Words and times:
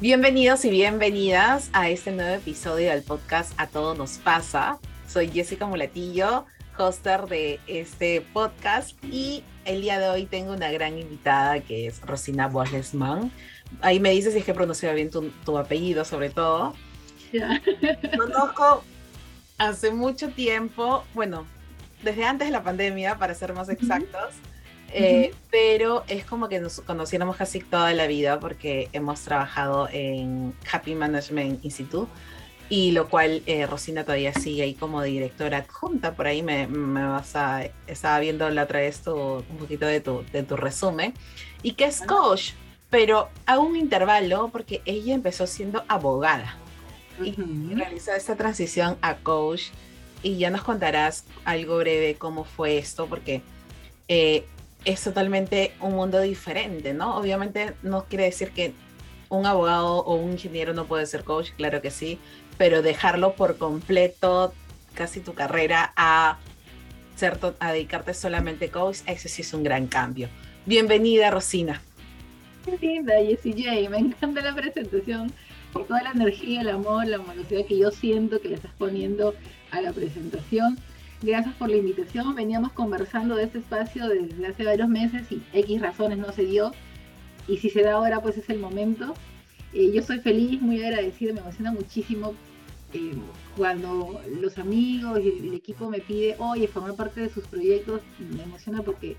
Bienvenidos 0.00 0.64
y 0.64 0.70
bienvenidas 0.70 1.68
a 1.74 1.90
este 1.90 2.10
nuevo 2.10 2.34
episodio 2.34 2.88
del 2.88 3.02
podcast 3.02 3.52
A 3.58 3.66
Todo 3.66 3.94
Nos 3.94 4.12
Pasa. 4.12 4.78
Soy 5.06 5.28
Jessica 5.28 5.66
Mulatillo, 5.66 6.46
hoster 6.78 7.26
de 7.26 7.60
este 7.66 8.22
podcast 8.32 8.96
y 9.04 9.44
el 9.66 9.82
día 9.82 9.98
de 9.98 10.08
hoy 10.08 10.24
tengo 10.24 10.54
una 10.54 10.72
gran 10.72 10.98
invitada 10.98 11.60
que 11.60 11.86
es 11.86 12.00
Rosina 12.00 12.46
Boslesman. 12.46 13.30
Ahí 13.82 14.00
me 14.00 14.10
dices 14.12 14.32
si 14.32 14.38
es 14.38 14.46
que 14.46 14.54
pronunciaba 14.54 14.94
bien 14.94 15.10
tu, 15.10 15.58
apellido 15.58 16.06
sobre 16.06 16.30
todo. 16.30 16.74
Conozco 18.16 18.82
hace 19.58 19.90
mucho 19.90 20.30
tiempo, 20.30 21.04
bueno, 21.12 21.44
desde 22.02 22.24
antes 22.24 22.48
de 22.48 22.52
la 22.52 22.62
pandemia, 22.62 23.18
para 23.18 23.34
ser 23.34 23.52
más 23.52 23.68
exactos, 23.68 24.32
eh, 24.92 25.32
pero 25.50 26.04
es 26.08 26.24
como 26.24 26.48
que 26.48 26.60
nos 26.60 26.80
conociéramos 26.80 27.36
casi 27.36 27.60
toda 27.60 27.92
la 27.94 28.06
vida 28.06 28.40
porque 28.40 28.88
hemos 28.92 29.20
trabajado 29.20 29.88
en 29.92 30.54
Happy 30.70 30.94
Management 30.94 31.64
Institute 31.64 32.10
y 32.68 32.92
lo 32.92 33.08
cual 33.08 33.42
eh, 33.46 33.66
Rosina 33.66 34.04
todavía 34.04 34.32
sigue 34.32 34.62
ahí 34.62 34.74
como 34.74 35.02
directora 35.02 35.58
adjunta, 35.58 36.14
por 36.14 36.28
ahí 36.28 36.42
me, 36.42 36.68
me, 36.68 37.04
vas 37.04 37.34
a, 37.34 37.64
estaba 37.88 38.20
viendo 38.20 38.48
la 38.50 38.62
otra 38.62 38.78
vez 38.80 39.02
un 39.06 39.58
poquito 39.58 39.86
de 39.86 40.00
tu, 40.00 40.24
de 40.32 40.44
tu 40.44 40.56
resumen, 40.56 41.12
y 41.62 41.72
que 41.72 41.86
es 41.86 42.00
coach, 42.02 42.52
pero 42.88 43.28
a 43.46 43.58
un 43.58 43.76
intervalo 43.76 44.50
porque 44.52 44.82
ella 44.84 45.14
empezó 45.14 45.48
siendo 45.48 45.84
abogada 45.88 46.56
y 47.22 47.34
realizó 47.74 48.12
esta 48.12 48.36
transición 48.36 48.96
a 49.02 49.16
coach. 49.16 49.64
Y 50.22 50.36
ya 50.36 50.50
nos 50.50 50.62
contarás 50.62 51.24
algo 51.44 51.78
breve 51.78 52.16
cómo 52.16 52.44
fue 52.44 52.76
esto, 52.76 53.06
porque 53.06 53.40
eh, 54.08 54.44
es 54.84 55.02
totalmente 55.02 55.72
un 55.80 55.94
mundo 55.94 56.20
diferente, 56.20 56.94
¿no? 56.94 57.16
Obviamente 57.16 57.74
no 57.82 58.04
quiere 58.04 58.24
decir 58.24 58.50
que 58.52 58.72
un 59.28 59.46
abogado 59.46 59.98
o 59.98 60.14
un 60.14 60.32
ingeniero 60.32 60.72
no 60.72 60.86
puede 60.86 61.06
ser 61.06 61.24
coach, 61.24 61.50
claro 61.56 61.80
que 61.80 61.90
sí, 61.90 62.18
pero 62.58 62.82
dejarlo 62.82 63.34
por 63.34 63.58
completo, 63.58 64.52
casi 64.94 65.20
tu 65.20 65.34
carrera, 65.34 65.92
a, 65.96 66.38
ser, 67.16 67.38
a 67.60 67.72
dedicarte 67.72 68.14
solamente 68.14 68.70
coach, 68.70 68.98
ese 69.06 69.28
sí 69.28 69.42
es 69.42 69.54
un 69.54 69.62
gran 69.62 69.86
cambio. 69.86 70.28
Bienvenida, 70.66 71.30
Rosina. 71.30 71.80
Qué 72.64 73.02
Jessie 73.26 73.52
J. 73.52 73.88
Me 73.88 73.98
encanta 73.98 74.42
la 74.42 74.54
presentación 74.54 75.32
toda 75.72 76.02
la 76.02 76.10
energía, 76.10 76.62
el 76.62 76.68
amor, 76.68 77.06
la 77.06 77.16
amorosidad 77.16 77.64
que 77.66 77.78
yo 77.78 77.90
siento 77.90 78.40
que 78.40 78.48
le 78.48 78.56
estás 78.56 78.72
poniendo 78.76 79.34
a 79.70 79.80
la 79.80 79.92
presentación. 79.92 80.78
Gracias 81.22 81.54
por 81.56 81.68
la 81.68 81.76
invitación. 81.76 82.34
Veníamos 82.34 82.72
conversando 82.72 83.36
de 83.36 83.44
este 83.44 83.58
espacio 83.58 84.08
desde 84.08 84.46
hace 84.46 84.64
varios 84.64 84.88
meses 84.88 85.30
y 85.30 85.42
X 85.52 85.82
razones 85.82 86.18
no 86.18 86.32
se 86.32 86.46
dio. 86.46 86.72
Y 87.46 87.58
si 87.58 87.68
se 87.68 87.82
da 87.82 87.94
ahora, 87.94 88.20
pues 88.20 88.38
es 88.38 88.48
el 88.48 88.58
momento. 88.58 89.14
Eh, 89.74 89.92
yo 89.92 90.02
soy 90.02 90.20
feliz, 90.20 90.60
muy 90.62 90.82
agradecida, 90.82 91.34
me 91.34 91.40
emociona 91.40 91.72
muchísimo 91.72 92.34
eh, 92.94 93.12
cuando 93.56 94.20
los 94.40 94.58
amigos 94.58 95.20
y 95.22 95.28
el, 95.28 95.54
equipo 95.54 95.90
me 95.90 96.00
pide, 96.00 96.36
oye, 96.38 96.66
formar 96.66 96.94
parte 96.94 97.20
de 97.20 97.28
sus 97.28 97.46
proyectos. 97.46 98.00
Me 98.34 98.42
emociona 98.42 98.82
porque 98.82 99.16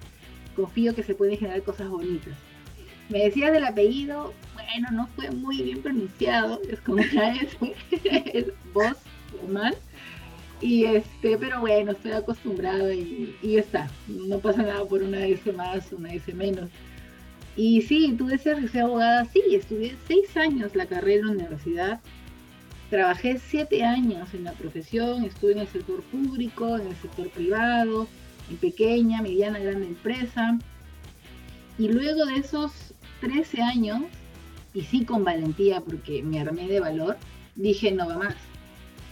confío 0.56 0.96
que 0.96 1.04
se 1.04 1.14
pueden 1.14 1.38
generar 1.38 1.62
cosas 1.62 1.88
bonitas. 1.88 2.34
Me 3.10 3.20
decías 3.26 3.52
del 3.52 3.66
apellido, 3.66 4.34
bueno, 4.54 4.90
no 4.92 5.08
fue 5.16 5.30
muy 5.30 5.62
bien 5.62 5.82
pronunciado, 5.82 6.62
es 6.70 6.80
como 6.82 7.04
ya 7.04 7.36
es, 7.36 7.58
es 8.34 8.46
voz 8.74 8.98
normal. 9.42 9.76
Y 10.62 10.86
este, 10.86 11.38
pero 11.38 11.59
bueno, 11.59 11.92
estoy 11.92 12.12
acostumbrada 12.12 12.94
y, 12.94 13.36
está. 13.42 13.90
No 14.08 14.40
pasa 14.40 14.62
nada 14.62 14.86
por 14.86 15.02
una 15.02 15.26
S 15.26 15.52
más, 15.53 15.92
una 15.92 16.14
S 16.14 16.31
menos. 16.34 16.70
Y 17.58 17.81
sí, 17.81 18.16
decías 18.19 18.59
que 18.59 18.68
soy 18.68 18.81
abogada, 18.81 19.25
sí, 19.25 19.41
estudié 19.52 19.96
seis 20.08 20.38
años 20.38 20.75
la 20.75 20.86
carrera 20.86 21.22
en 21.22 21.28
la 21.28 21.44
universidad. 21.44 22.00
Trabajé 22.91 23.40
siete 23.40 23.84
años 23.84 24.34
en 24.34 24.44
la 24.44 24.52
profesión, 24.53 25.24
estuve 25.24 25.53
en 25.53 25.59
el 25.59 25.68
sector 25.68 26.02
público, 26.03 26.78
en 26.78 26.88
el 26.88 26.96
sector 26.97 27.30
privado, 27.30 28.07
en 28.50 28.57
pequeña, 28.57 29.22
mediana, 29.22 29.59
grande 29.59 29.88
empresa. 29.88 30.59
Y 31.80 31.88
luego 31.88 32.25
de 32.25 32.36
esos 32.36 32.94
13 33.22 33.62
años, 33.63 34.02
y 34.74 34.84
sí 34.84 35.06
con 35.06 35.24
valentía 35.24 35.81
porque 35.81 36.22
me 36.22 36.40
armé 36.40 36.68
de 36.68 36.80
valor, 36.80 37.18
dije 37.56 37.91
no 37.91 38.07
va 38.07 38.18
más 38.18 38.36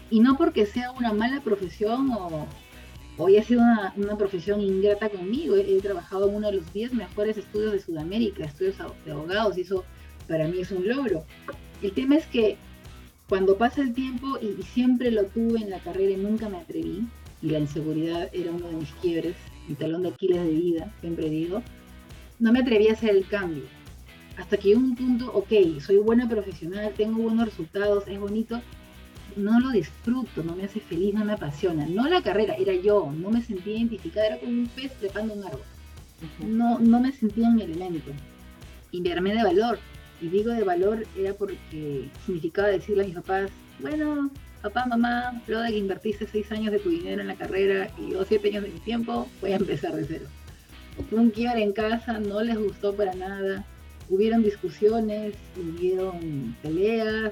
y 0.10 0.20
no 0.20 0.38
porque 0.38 0.66
sea 0.66 0.92
una 0.92 1.14
mala 1.14 1.42
profesión 1.42 2.12
o, 2.12 2.48
hoy 3.18 3.38
ha 3.38 3.44
sido 3.44 3.62
una, 3.62 4.18
profesión 4.18 4.62
ingrata 4.62 5.10
conmigo. 5.10 5.56
He, 5.56 5.80
trabajado 5.82 6.30
en 6.30 6.36
uno 6.36 6.48
de 6.48 6.58
los 6.58 6.74
10 6.74 6.94
mejores 6.94 7.38
estudios 7.38 7.74
de 7.74 7.80
Sudamérica, 7.80 8.46
estudios 8.46 8.76
de 9.06 9.12
abogados, 9.12 9.58
y 9.58 9.62
eso 9.62 9.84
para 10.28 10.48
mí 10.48 10.60
es 10.60 10.72
un 10.72 10.88
logro. 10.88 11.26
El 11.82 11.92
tema 11.92 12.16
es 12.16 12.26
que 12.28 12.58
cuando 13.28 13.58
pasa 13.58 13.82
el 13.82 13.94
tiempo, 13.94 14.38
y, 14.42 14.64
siempre 14.64 15.12
lo 15.12 15.26
tuve 15.26 15.60
en 15.60 15.70
la 15.70 15.80
carrera 15.80 16.12
y 16.12 16.18
nunca 16.18 16.50
me 16.50 16.58
atreví, 16.58 17.08
y 17.42 17.50
la 17.50 17.60
inseguridad 17.60 18.30
era 18.34 18.52
uno 18.52 18.68
de 18.68 18.76
mis 18.76 18.92
quiebres, 18.94 19.36
mi 19.68 19.76
talón 19.76 20.04
de 20.04 20.10
Aquiles 20.10 20.44
de 20.44 20.50
vida, 20.50 20.94
siempre 21.00 21.30
digo, 21.30 21.62
no 22.40 22.52
me 22.52 22.60
atreví 22.60 22.88
a 22.88 22.94
hacer 22.94 23.12
el 23.12 23.28
cambio. 23.28 23.64
Hasta 24.38 24.58
que 24.58 24.76
un 24.76 24.96
punto, 24.96 25.32
ok, 25.34 25.80
soy 25.82 25.98
buena 25.98 26.28
profesional, 26.28 26.94
tengo 26.96 27.22
buenos 27.22 27.46
resultados, 27.46 28.06
es 28.08 28.20
bonito, 28.20 28.62
no 29.36 29.60
lo 29.60 29.70
disfruto, 29.72 30.44
no 30.44 30.56
me 30.56 30.66
hace 30.66 30.80
feliz, 30.80 31.14
no 31.14 31.26
me 31.26 31.34
apasiona. 31.34 31.86
No 31.88 32.08
la 32.08 32.22
carrera, 32.22 32.56
era 32.56 32.74
yo, 32.74 33.12
no 33.16 33.30
me 33.32 33.42
sentía 33.42 33.78
identificada, 33.78 34.28
era 34.28 34.40
como 34.40 34.52
un 34.52 34.68
pez 34.68 34.94
trepando 35.00 35.34
un 35.34 35.44
árbol. 35.44 35.62
No, 36.46 36.80
no 36.80 37.00
me 37.00 37.12
sentía 37.12 37.48
en 37.48 37.56
mi 37.56 37.64
elemento. 37.64 38.12
Y 38.92 39.02
me 39.02 39.14
armé 39.14 39.34
de 39.36 39.44
valor. 39.44 39.80
Y 40.22 40.28
digo 40.28 40.52
de 40.52 40.64
valor 40.64 41.06
era 41.18 41.34
porque 41.34 42.10
significaba 42.26 42.68
decirle 42.68 43.04
a 43.04 43.08
mis 43.08 43.16
papás, 43.16 43.50
bueno, 43.80 44.30
papá, 44.62 44.86
mamá, 44.86 45.42
luego 45.48 45.64
de 45.64 45.70
que 45.70 45.78
invertiste 45.78 46.28
seis 46.28 46.52
años 46.52 46.72
de 46.72 46.80
tu 46.80 46.90
dinero 46.90 47.22
en 47.22 47.28
la 47.28 47.36
carrera 47.36 47.90
y 47.98 48.12
yo 48.12 48.26
siete 48.26 48.50
años 48.50 48.64
de 48.64 48.70
mi 48.70 48.80
tiempo, 48.80 49.28
voy 49.42 49.54
a 49.54 49.58
empezar 49.58 49.94
de 49.94 50.06
cero. 50.06 50.26
Fue 51.10 51.20
un 51.20 51.30
quiebre 51.30 51.64
en 51.64 51.72
casa, 51.72 52.20
no 52.20 52.42
les 52.42 52.58
gustó 52.58 52.94
para 52.94 53.14
nada. 53.14 53.66
Hubieron 54.10 54.44
discusiones, 54.44 55.36
hubieron 55.56 56.56
peleas, 56.62 57.32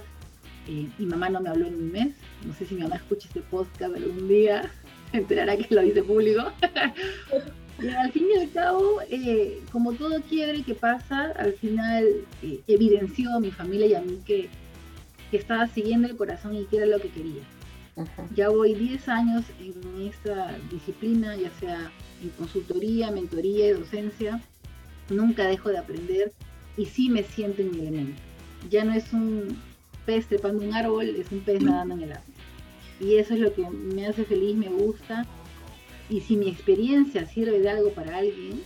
mi 0.68 1.06
mamá 1.06 1.30
no 1.30 1.42
me 1.42 1.50
habló 1.50 1.66
en 1.66 1.76
un 1.76 1.92
mes. 1.92 2.16
No 2.46 2.54
sé 2.54 2.66
si 2.66 2.76
mi 2.76 2.82
mamá 2.82 2.96
escucha 2.96 3.28
este 3.28 3.42
podcast 3.42 3.96
algún 3.96 4.28
día, 4.28 4.72
se 5.12 5.18
enterará 5.18 5.58
que 5.58 5.74
lo 5.74 5.84
hice 5.84 6.04
público. 6.04 6.52
y 7.82 7.90
al 7.90 8.12
fin 8.12 8.28
y 8.34 8.40
al 8.40 8.52
cabo, 8.52 9.02
eh, 9.10 9.62
como 9.72 9.94
todo 9.94 10.22
quiebre 10.22 10.64
que 10.64 10.76
pasa, 10.76 11.32
al 11.38 11.54
final 11.54 12.06
eh, 12.42 12.62
evidenció 12.68 13.34
a 13.36 13.40
mi 13.40 13.52
familia 13.52 13.88
y 13.88 13.96
a 13.96 14.02
mí 14.02 14.20
que, 14.26 14.50
estaba 15.30 15.68
siguiendo 15.68 16.08
el 16.08 16.16
corazón 16.16 16.56
y 16.56 16.64
que 16.66 16.78
era 16.78 16.86
lo 16.86 17.02
que 17.02 17.10
quería. 17.10 17.42
Ya 18.34 18.48
voy 18.48 18.76
10 18.76 19.10
años 19.10 19.44
en 19.60 20.08
esta 20.08 20.56
disciplina, 20.72 21.36
ya 21.36 21.52
sea 21.60 21.92
en 22.24 22.30
consultoría, 22.30 23.12
mentoría 23.12 23.68
y 23.68 23.72
docencia. 23.72 24.42
Nunca 25.10 25.46
dejo 25.48 25.68
de 25.68 25.80
aprender 25.80 26.32
y 26.78 26.86
sí 26.86 27.10
me 27.10 27.24
siento 27.24 27.62
en 27.62 27.72
mi 27.72 27.80
elemento. 27.80 28.22
Ya 28.70 28.86
no 28.86 28.94
es 28.94 29.12
un, 29.12 29.58
pez 30.08 30.26
trepando 30.26 30.64
un 30.64 30.74
árbol, 30.74 31.16
es 31.18 31.32
un 31.32 31.42
pez 31.42 31.62
nadando 31.62 31.96
en 31.96 32.04
el 32.04 32.12
agua. 32.14 32.24
Y 33.00 33.16
eso 33.16 33.34
es 33.34 33.42
lo 33.42 33.54
que 33.54 33.70
me 33.70 34.08
hace 34.08 34.24
feliz, 34.24 34.56
me 34.56 34.70
gusta. 34.70 35.26
Y 36.10 36.22
si 36.22 36.38
mi 36.38 36.50
experiencia 36.50 37.28
sirve 37.28 37.60
de 37.60 37.70
algo 37.70 37.92
para 37.92 38.18
alguien, 38.18 38.64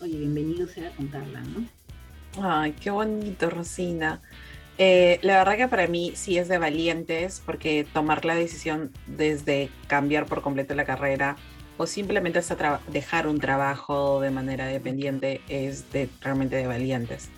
oye, 0.00 0.16
bienvenido 0.16 0.66
sea 0.66 0.90
contarla, 0.96 1.42
¿no? 1.42 1.66
Ay, 2.42 2.72
qué 2.80 2.90
bonito, 2.90 3.50
Rosina. 3.50 4.22
Eh, 4.78 5.18
la 5.22 5.36
verdad 5.38 5.58
que 5.58 5.68
para 5.68 5.86
mí 5.86 6.12
sí 6.14 6.38
es 6.38 6.48
de 6.48 6.56
valientes, 6.56 7.42
porque 7.44 7.86
tomar 7.92 8.24
la 8.24 8.34
decisión 8.34 8.90
desde 9.06 9.68
cambiar 9.86 10.24
por 10.24 10.40
completo 10.40 10.74
la 10.74 10.86
carrera 10.86 11.36
o 11.76 11.86
simplemente 11.86 12.38
hasta 12.38 12.80
dejar 12.90 13.26
un 13.26 13.38
trabajo 13.38 14.20
de 14.20 14.30
manera 14.30 14.66
dependiente 14.66 15.42
es 15.48 15.84
realmente 16.22 16.56
de 16.56 16.66
valientes. 16.66 17.28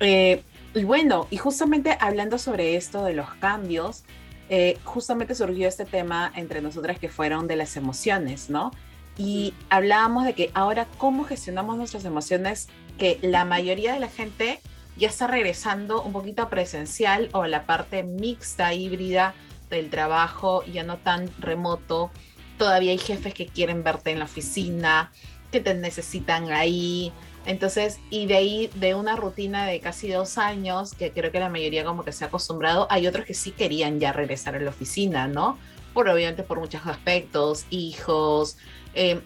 Eh, 0.00 0.42
y 0.78 0.84
bueno, 0.84 1.26
y 1.30 1.36
justamente 1.36 1.96
hablando 2.00 2.38
sobre 2.38 2.76
esto 2.76 3.04
de 3.04 3.12
los 3.12 3.28
cambios, 3.34 4.04
eh, 4.48 4.78
justamente 4.84 5.34
surgió 5.34 5.68
este 5.68 5.84
tema 5.84 6.32
entre 6.34 6.62
nosotras 6.62 6.98
que 6.98 7.08
fueron 7.08 7.46
de 7.46 7.56
las 7.56 7.76
emociones, 7.76 8.48
¿no? 8.48 8.70
Y 9.16 9.52
hablábamos 9.68 10.24
de 10.24 10.34
que 10.34 10.50
ahora 10.54 10.86
cómo 10.96 11.24
gestionamos 11.24 11.76
nuestras 11.76 12.04
emociones, 12.04 12.68
que 12.96 13.18
la 13.20 13.44
mayoría 13.44 13.92
de 13.92 14.00
la 14.00 14.08
gente 14.08 14.60
ya 14.96 15.08
está 15.08 15.26
regresando 15.26 16.02
un 16.02 16.12
poquito 16.12 16.42
a 16.42 16.50
presencial 16.50 17.28
o 17.32 17.42
a 17.42 17.48
la 17.48 17.66
parte 17.66 18.02
mixta, 18.04 18.72
híbrida 18.72 19.34
del 19.70 19.90
trabajo, 19.90 20.64
ya 20.64 20.82
no 20.82 20.96
tan 20.98 21.30
remoto. 21.40 22.10
Todavía 22.56 22.92
hay 22.92 22.98
jefes 22.98 23.34
que 23.34 23.46
quieren 23.46 23.84
verte 23.84 24.10
en 24.10 24.18
la 24.18 24.24
oficina, 24.24 25.12
que 25.52 25.60
te 25.60 25.74
necesitan 25.74 26.50
ahí, 26.52 27.12
entonces, 27.46 27.98
y 28.10 28.26
de 28.26 28.36
ahí, 28.36 28.70
de 28.74 28.94
una 28.94 29.16
rutina 29.16 29.66
de 29.66 29.80
casi 29.80 30.08
dos 30.08 30.38
años, 30.38 30.94
que 30.94 31.12
creo 31.12 31.32
que 31.32 31.40
la 31.40 31.48
mayoría 31.48 31.84
como 31.84 32.04
que 32.04 32.12
se 32.12 32.24
ha 32.24 32.28
acostumbrado, 32.28 32.86
hay 32.90 33.06
otros 33.06 33.24
que 33.24 33.34
sí 33.34 33.52
querían 33.52 34.00
ya 34.00 34.12
regresar 34.12 34.54
a 34.54 34.60
la 34.60 34.70
oficina, 34.70 35.28
¿no? 35.28 35.58
Por 35.94 36.08
obviamente 36.08 36.42
por 36.42 36.60
muchos 36.60 36.86
aspectos, 36.86 37.64
hijos, 37.70 38.58
eh, 38.94 39.20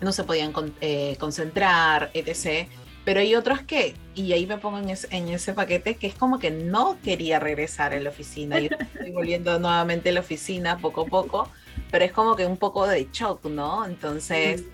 no 0.00 0.12
se 0.12 0.24
podían 0.24 0.52
eh, 0.80 1.16
concentrar, 1.18 2.10
etc. 2.14 2.68
Pero 3.04 3.20
hay 3.20 3.34
otros 3.34 3.60
que, 3.62 3.94
y 4.14 4.32
ahí 4.32 4.46
me 4.46 4.58
pongo 4.58 4.78
en 4.78 4.90
ese, 4.90 5.08
en 5.14 5.28
ese 5.28 5.52
paquete, 5.52 5.96
que 5.96 6.06
es 6.06 6.14
como 6.14 6.38
que 6.38 6.50
no 6.50 6.96
quería 7.02 7.38
regresar 7.40 7.92
a 7.92 8.00
la 8.00 8.10
oficina. 8.10 8.60
Yo 8.60 8.68
estoy 8.78 9.10
volviendo 9.10 9.58
nuevamente 9.60 10.10
a 10.10 10.12
la 10.12 10.20
oficina 10.20 10.78
poco 10.78 11.02
a 11.02 11.06
poco, 11.06 11.48
pero 11.90 12.04
es 12.04 12.12
como 12.12 12.36
que 12.36 12.46
un 12.46 12.56
poco 12.56 12.86
de 12.86 13.08
shock, 13.12 13.44
¿no? 13.46 13.84
Entonces, 13.84 14.64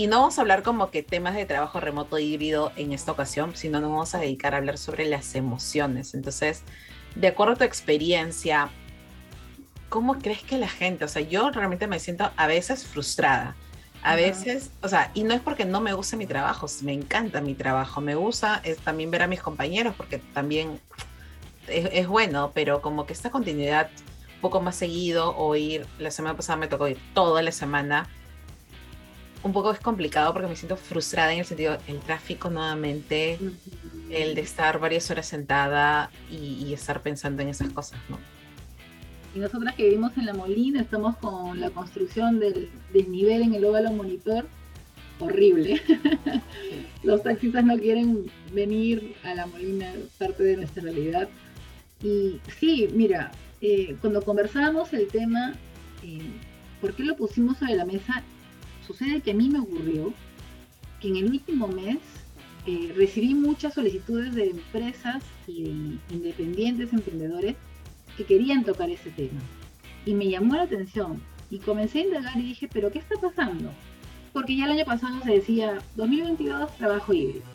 y 0.00 0.06
no 0.06 0.20
vamos 0.20 0.38
a 0.38 0.40
hablar 0.40 0.62
como 0.62 0.90
que 0.90 1.02
temas 1.02 1.34
de 1.34 1.44
trabajo 1.44 1.78
remoto 1.78 2.18
híbrido 2.18 2.72
en 2.76 2.92
esta 2.92 3.12
ocasión, 3.12 3.54
sino 3.54 3.80
nos 3.80 3.90
vamos 3.90 4.14
a 4.14 4.18
dedicar 4.18 4.54
a 4.54 4.56
hablar 4.56 4.78
sobre 4.78 5.04
las 5.06 5.34
emociones. 5.34 6.14
Entonces, 6.14 6.62
de 7.14 7.28
acuerdo 7.28 7.52
a 7.52 7.56
tu 7.56 7.64
experiencia, 7.64 8.70
¿cómo 9.90 10.18
crees 10.18 10.42
que 10.42 10.56
la 10.56 10.68
gente, 10.68 11.04
o 11.04 11.08
sea, 11.08 11.20
yo 11.20 11.50
realmente 11.50 11.86
me 11.86 11.98
siento 11.98 12.30
a 12.34 12.46
veces 12.46 12.86
frustrada 12.86 13.54
a 14.02 14.16
veces, 14.16 14.70
o 14.82 14.88
sea, 14.88 15.10
y 15.12 15.24
no 15.24 15.34
es 15.34 15.42
porque 15.42 15.66
no 15.66 15.82
me 15.82 15.92
guste 15.92 16.16
mi 16.16 16.26
trabajo, 16.26 16.66
me 16.82 16.94
encanta 16.94 17.42
mi 17.42 17.54
trabajo, 17.54 18.00
me 18.00 18.14
gusta 18.14 18.60
es 18.64 18.78
también 18.78 19.10
ver 19.10 19.22
a 19.22 19.26
mis 19.26 19.42
compañeros 19.42 19.94
porque 19.94 20.18
también 20.32 20.80
es, 21.68 22.08
bueno, 22.08 22.50
pero 22.54 22.80
como 22.80 23.04
que 23.04 23.12
esta 23.12 23.30
continuidad 23.30 23.90
un 24.36 24.40
poco 24.40 24.62
más 24.62 24.76
seguido 24.76 25.36
o 25.36 25.54
ir, 25.54 25.86
la 25.98 26.10
semana 26.10 26.34
pasada 26.34 26.56
me 26.56 26.66
tocó 26.66 26.88
ir 26.88 26.98
toda 27.12 27.42
la 27.42 27.52
semana, 27.52 28.08
un 29.42 29.52
poco 29.52 29.72
es 29.72 29.80
complicado 29.80 30.32
porque 30.32 30.48
me 30.48 30.56
siento 30.56 30.76
frustrada 30.76 31.32
en 31.32 31.40
el 31.40 31.44
sentido, 31.44 31.78
el 31.86 31.98
tráfico 32.00 32.50
nuevamente, 32.50 33.38
el 34.10 34.34
de 34.34 34.40
estar 34.40 34.78
varias 34.78 35.10
horas 35.10 35.26
sentada 35.26 36.10
y, 36.30 36.72
estar 36.72 37.02
pensando 37.02 37.42
en 37.42 37.48
esas 37.48 37.70
cosas, 37.70 37.98
¿no? 38.08 38.18
Y 39.34 39.38
nosotras 39.38 39.74
que 39.76 39.84
vivimos 39.84 40.16
en 40.16 40.26
La 40.26 40.34
Molina 40.34 40.80
estamos 40.80 41.16
con 41.16 41.60
la 41.60 41.70
construcción 41.70 42.40
del 42.40 42.68
desnivel 42.92 43.42
en 43.42 43.54
el 43.54 43.64
óvalo 43.64 43.92
monitor. 43.92 44.46
Horrible. 45.20 45.80
Los 47.02 47.22
taxistas 47.22 47.64
no 47.64 47.78
quieren 47.78 48.30
venir 48.52 49.14
a 49.22 49.34
La 49.34 49.46
Molina, 49.46 49.92
parte 50.18 50.42
de 50.42 50.56
nuestra 50.56 50.82
realidad. 50.82 51.28
Y 52.02 52.40
sí, 52.58 52.88
mira, 52.92 53.30
eh, 53.60 53.96
cuando 54.00 54.22
conversábamos 54.22 54.92
el 54.94 55.06
tema, 55.06 55.54
eh, 56.02 56.22
¿por 56.80 56.94
qué 56.94 57.04
lo 57.04 57.16
pusimos 57.16 57.58
sobre 57.58 57.76
la 57.76 57.84
mesa? 57.84 58.24
Sucede 58.90 59.20
que 59.20 59.30
a 59.30 59.34
mí 59.34 59.48
me 59.48 59.60
ocurrió 59.60 60.12
que 61.00 61.06
en 61.06 61.16
el 61.18 61.26
último 61.26 61.68
mes 61.68 61.98
eh, 62.66 62.92
recibí 62.96 63.34
muchas 63.34 63.74
solicitudes 63.74 64.34
de 64.34 64.50
empresas 64.50 65.22
y 65.46 65.62
de 65.62 65.70
independientes 66.10 66.92
emprendedores 66.92 67.54
que 68.16 68.24
querían 68.24 68.64
tocar 68.64 68.90
ese 68.90 69.10
tema. 69.10 69.38
Y 70.04 70.14
me 70.14 70.28
llamó 70.28 70.56
la 70.56 70.62
atención 70.62 71.22
y 71.50 71.60
comencé 71.60 72.00
a 72.00 72.04
indagar 72.06 72.36
y 72.36 72.48
dije, 72.48 72.68
pero 72.72 72.90
¿qué 72.90 72.98
está 72.98 73.14
pasando? 73.20 73.70
Porque 74.32 74.56
ya 74.56 74.64
el 74.64 74.72
año 74.72 74.84
pasado 74.84 75.22
se 75.22 75.34
decía 75.34 75.80
2022 75.94 76.76
trabajo 76.76 77.12
híbrido. 77.12 77.46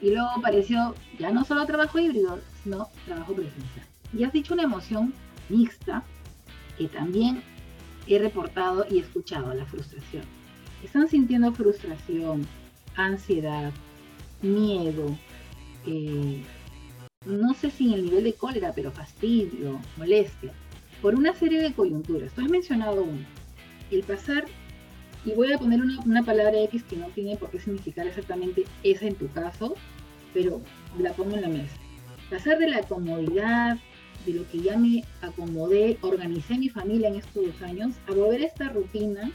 Y 0.00 0.10
luego 0.10 0.28
apareció 0.28 0.94
ya 1.18 1.32
no 1.32 1.44
solo 1.44 1.66
trabajo 1.66 1.98
híbrido, 1.98 2.38
sino 2.62 2.86
trabajo 3.04 3.32
presencial. 3.32 3.86
Y 4.16 4.22
has 4.22 4.32
dicho 4.32 4.54
una 4.54 4.62
emoción 4.62 5.12
mixta 5.48 6.04
que 6.78 6.86
también 6.86 7.42
he 8.06 8.20
reportado 8.20 8.86
y 8.88 9.00
escuchado, 9.00 9.52
la 9.54 9.66
frustración. 9.66 10.37
Están 10.82 11.08
sintiendo 11.08 11.52
frustración, 11.52 12.46
ansiedad, 12.94 13.72
miedo, 14.42 15.16
eh, 15.86 16.42
no 17.26 17.52
sé 17.54 17.70
si 17.70 17.88
en 17.88 17.94
el 17.94 18.04
nivel 18.04 18.24
de 18.24 18.32
cólera, 18.32 18.72
pero 18.74 18.92
fastidio, 18.92 19.80
molestia, 19.96 20.52
por 21.02 21.14
una 21.14 21.34
serie 21.34 21.60
de 21.60 21.72
coyunturas. 21.72 22.32
Tú 22.32 22.42
has 22.42 22.48
mencionado 22.48 23.02
uno, 23.02 23.26
el 23.90 24.02
pasar, 24.02 24.44
y 25.24 25.32
voy 25.32 25.52
a 25.52 25.58
poner 25.58 25.80
una, 25.82 26.22
palabra 26.22 26.60
X 26.62 26.84
que 26.84 26.96
no 26.96 27.06
tiene 27.08 27.36
por 27.36 27.50
qué 27.50 27.58
significar 27.58 28.06
exactamente 28.06 28.64
esa 28.82 29.06
en 29.06 29.16
tu 29.16 29.28
caso, 29.28 29.74
pero 30.32 30.60
la 30.98 31.12
pongo 31.12 31.34
en 31.34 31.42
la 31.42 31.48
mesa. 31.48 31.76
Pasar 32.30 32.58
de 32.58 32.68
la 32.68 32.82
comodidad, 32.82 33.78
de 34.24 34.32
lo 34.34 34.48
que 34.48 34.60
ya 34.60 34.78
me 34.78 35.02
acomodé, 35.20 35.98
organicé 36.02 36.56
mi 36.56 36.68
familia 36.68 37.08
en 37.08 37.16
estos 37.16 37.46
dos 37.46 37.62
años, 37.62 37.96
a 38.06 38.12
volver 38.12 38.42
a 38.42 38.46
esta 38.46 38.68
rutina 38.68 39.32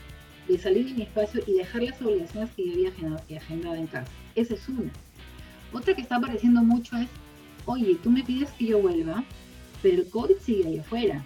de 0.48 0.58
salir 0.58 0.86
de 0.86 0.94
mi 0.94 1.02
espacio 1.04 1.42
y 1.48 1.54
dejar 1.54 1.84
las 1.84 2.02
obligaciones 2.02 2.50
que 2.52 2.66
yo 2.66 2.74
había 2.74 3.38
agendado 3.38 3.76
en 3.76 3.88
casa. 3.88 4.12
Esa 4.36 4.54
es 4.54 4.68
una. 4.70 4.92
Otra 5.72 5.96
que 5.96 6.02
está 6.02 6.18
apareciendo 6.18 6.62
mucho 6.62 6.98
es 6.98 7.08
oye, 7.66 7.98
tú 8.02 8.10
me 8.10 8.24
pides 8.24 8.52
que 8.52 8.68
yo 8.68 8.82
vuelva, 8.82 9.24
pero 9.82 10.02
el 10.02 10.10
COVID 10.10 10.38
sigue 10.40 10.68
ahí 10.68 10.80
afuera. 10.80 11.24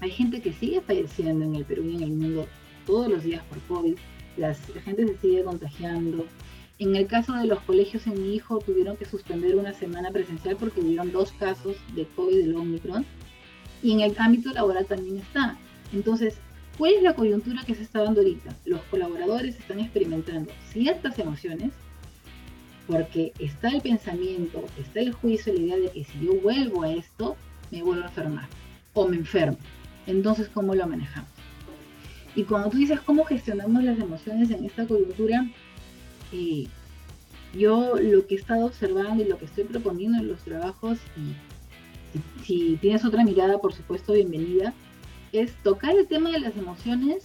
Hay 0.00 0.10
gente 0.10 0.40
que 0.40 0.52
sigue 0.52 0.80
falleciendo 0.80 1.44
en 1.44 1.54
el 1.54 1.64
Perú 1.64 1.84
y 1.84 1.96
en 1.96 2.02
el 2.02 2.10
mundo 2.10 2.46
todos 2.86 3.08
los 3.08 3.22
días 3.22 3.42
por 3.44 3.58
COVID. 3.62 3.96
la 4.36 4.54
gente 4.54 5.06
se 5.06 5.18
sigue 5.18 5.44
contagiando. 5.44 6.26
En 6.78 6.94
el 6.94 7.06
caso 7.06 7.32
de 7.32 7.46
los 7.46 7.60
colegios 7.60 8.06
en 8.06 8.22
mi 8.22 8.34
hijo 8.34 8.58
tuvieron 8.58 8.98
que 8.98 9.06
suspender 9.06 9.56
una 9.56 9.72
semana 9.72 10.10
presencial 10.10 10.56
porque 10.56 10.80
hubieron 10.80 11.10
dos 11.10 11.32
casos 11.32 11.76
de 11.94 12.04
COVID 12.14 12.36
del 12.36 12.56
Omicron. 12.56 13.06
Y 13.82 13.92
en 13.92 14.00
el 14.00 14.14
ámbito 14.18 14.52
laboral 14.52 14.86
también 14.86 15.18
está. 15.18 15.56
Entonces, 15.92 16.38
¿cuál 16.78 16.94
es 16.94 17.02
la 17.02 17.14
coyuntura 17.14 17.62
que 17.64 17.74
se 17.74 17.82
está 17.82 18.02
dando 18.02 18.20
ahorita? 18.20 18.54
Los 18.64 18.80
colaboradores 18.82 19.58
están 19.58 19.80
experimentando 19.80 20.50
ciertas 20.70 21.18
emociones 21.18 21.72
porque 22.86 23.32
está 23.38 23.68
el 23.68 23.80
pensamiento, 23.80 24.64
está 24.78 25.00
el 25.00 25.12
juicio, 25.12 25.52
la 25.52 25.60
idea 25.60 25.76
de 25.76 25.90
que 25.90 26.04
si 26.04 26.24
yo 26.24 26.40
vuelvo 26.40 26.82
a 26.84 26.92
esto, 26.92 27.36
me 27.70 27.82
vuelvo 27.82 28.04
a 28.04 28.08
enfermar 28.08 28.48
o 28.94 29.08
me 29.08 29.16
enfermo. 29.16 29.58
Entonces, 30.06 30.48
¿cómo 30.48 30.74
lo 30.74 30.86
manejamos? 30.86 31.30
Y 32.36 32.44
cuando 32.44 32.70
tú 32.70 32.76
dices 32.76 33.00
cómo 33.00 33.24
gestionamos 33.24 33.82
las 33.82 33.98
emociones 33.98 34.50
en 34.50 34.64
esta 34.64 34.86
coyuntura, 34.86 35.46
eh, 36.32 36.66
yo 37.54 37.96
lo 37.96 38.26
que 38.26 38.34
he 38.36 38.38
estado 38.38 38.66
observando 38.66 39.24
y 39.24 39.28
lo 39.28 39.38
que 39.38 39.46
estoy 39.46 39.64
proponiendo 39.64 40.18
en 40.18 40.28
los 40.28 40.40
trabajos, 40.40 40.98
y 41.16 41.34
si, 42.12 42.44
si 42.44 42.76
tienes 42.76 43.04
otra 43.04 43.24
mirada, 43.24 43.58
por 43.58 43.72
supuesto, 43.72 44.12
bienvenida, 44.12 44.74
es 45.40 45.54
tocar 45.62 45.96
el 45.96 46.06
tema 46.06 46.30
de 46.30 46.40
las 46.40 46.56
emociones 46.56 47.24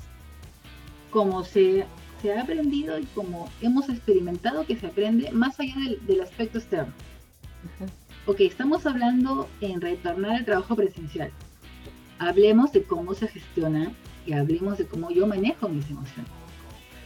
como 1.09 1.43
se 1.43 1.85
se 2.21 2.33
ha 2.33 2.41
aprendido 2.41 2.99
y 2.99 3.05
como 3.05 3.49
hemos 3.61 3.89
experimentado 3.89 4.65
que 4.65 4.75
se 4.75 4.87
aprende 4.87 5.31
más 5.31 5.59
allá 5.59 5.75
del, 6.05 6.21
aspecto 6.21 6.59
externo. 6.59 6.93
Ok, 8.27 8.41
estamos 8.41 8.85
hablando 8.85 9.49
en 9.61 9.81
retornar 9.81 10.35
al 10.35 10.45
trabajo 10.45 10.75
presencial. 10.75 11.31
Hablemos 12.19 12.71
de 12.71 12.83
cómo 12.83 13.15
se 13.15 13.27
gestiona 13.27 13.91
y 14.27 14.33
hablemos 14.33 14.77
de 14.77 14.85
cómo 14.85 15.09
yo 15.09 15.25
manejo 15.25 15.67
mis 15.67 15.89
emociones. 15.89 16.31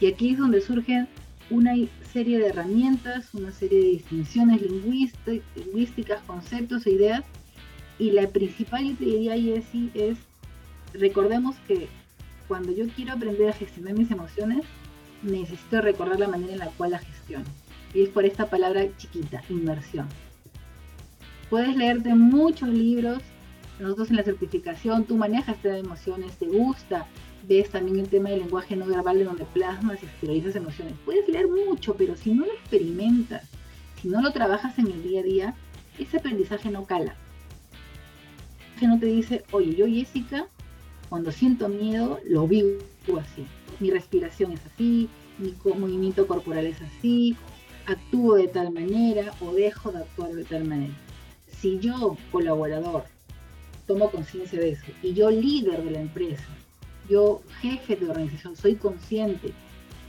Y 0.00 0.08
aquí 0.08 0.32
es 0.32 0.38
donde 0.38 0.60
surgen 0.60 1.08
una 1.48 1.72
serie 2.12 2.38
de 2.38 2.48
herramientas, 2.48 3.32
una 3.32 3.50
serie 3.50 3.80
de 3.80 3.88
distinciones 3.88 4.60
lingüísticas, 4.60 6.22
conceptos 6.26 6.86
e 6.86 6.90
ideas. 6.90 7.24
Y 7.98 8.10
la 8.10 8.28
principal, 8.28 8.84
yo 8.84 8.96
te 8.96 9.04
diría, 9.06 9.32
Jessie, 9.32 9.90
es 9.94 10.18
recordemos 10.98 11.56
que 11.66 11.88
cuando 12.48 12.72
yo 12.72 12.86
quiero 12.88 13.12
aprender 13.12 13.50
a 13.50 13.52
gestionar 13.52 13.94
mis 13.94 14.10
emociones, 14.10 14.64
necesito 15.22 15.80
recordar 15.80 16.20
la 16.20 16.28
manera 16.28 16.52
en 16.52 16.58
la 16.58 16.70
cual 16.70 16.92
la 16.92 16.98
gestiono. 16.98 17.44
Y 17.94 18.02
es 18.02 18.08
por 18.10 18.24
esta 18.24 18.48
palabra 18.48 18.84
chiquita, 18.96 19.42
inmersión. 19.48 20.06
Puedes 21.50 21.76
leerte 21.76 22.14
muchos 22.14 22.68
libros. 22.68 23.22
Nosotros 23.78 24.10
en 24.10 24.16
la 24.16 24.22
certificación, 24.22 25.04
tú 25.04 25.16
manejas 25.16 25.56
estas 25.56 25.78
emociones, 25.78 26.36
te 26.38 26.46
gusta, 26.46 27.06
ves 27.46 27.70
también 27.70 28.00
el 28.00 28.08
tema 28.08 28.30
del 28.30 28.40
lenguaje 28.40 28.74
no 28.74 28.86
verbal 28.86 29.18
de 29.18 29.24
donde 29.24 29.44
plasmas 29.44 30.02
y 30.02 30.06
exteriorizas 30.06 30.56
emociones. 30.56 30.94
Puedes 31.04 31.28
leer 31.28 31.46
mucho, 31.48 31.94
pero 31.94 32.16
si 32.16 32.32
no 32.32 32.46
lo 32.46 32.52
experimentas, 32.52 33.42
si 34.00 34.08
no 34.08 34.22
lo 34.22 34.32
trabajas 34.32 34.78
en 34.78 34.86
el 34.86 35.02
día 35.02 35.20
a 35.20 35.24
día, 35.24 35.54
ese 35.98 36.16
aprendizaje 36.16 36.70
no 36.70 36.84
cala. 36.84 37.14
Que 38.80 38.86
no 38.86 38.98
te 38.98 39.06
dice, 39.06 39.44
oye, 39.52 39.74
yo 39.74 39.86
Jessica, 39.86 40.46
cuando 41.08 41.32
siento 41.32 41.68
miedo, 41.68 42.20
lo 42.24 42.46
vivo 42.46 42.78
así 43.20 43.46
mi 43.80 43.90
respiración 43.90 44.52
es 44.52 44.60
así, 44.66 45.08
mi 45.38 45.54
movimiento 45.74 46.26
corporal 46.26 46.66
es 46.66 46.80
así, 46.80 47.36
actúo 47.86 48.36
de 48.36 48.48
tal 48.48 48.72
manera 48.72 49.34
o 49.40 49.52
dejo 49.52 49.92
de 49.92 49.98
actuar 49.98 50.32
de 50.32 50.44
tal 50.44 50.64
manera. 50.64 50.94
Si 51.48 51.78
yo, 51.78 52.16
colaborador, 52.32 53.04
tomo 53.86 54.10
conciencia 54.10 54.58
de 54.58 54.70
eso 54.70 54.84
y 55.02 55.14
yo, 55.14 55.30
líder 55.30 55.82
de 55.82 55.90
la 55.90 56.00
empresa, 56.00 56.46
yo, 57.08 57.42
jefe 57.60 57.96
de 57.96 58.08
organización, 58.08 58.56
soy 58.56 58.74
consciente 58.76 59.52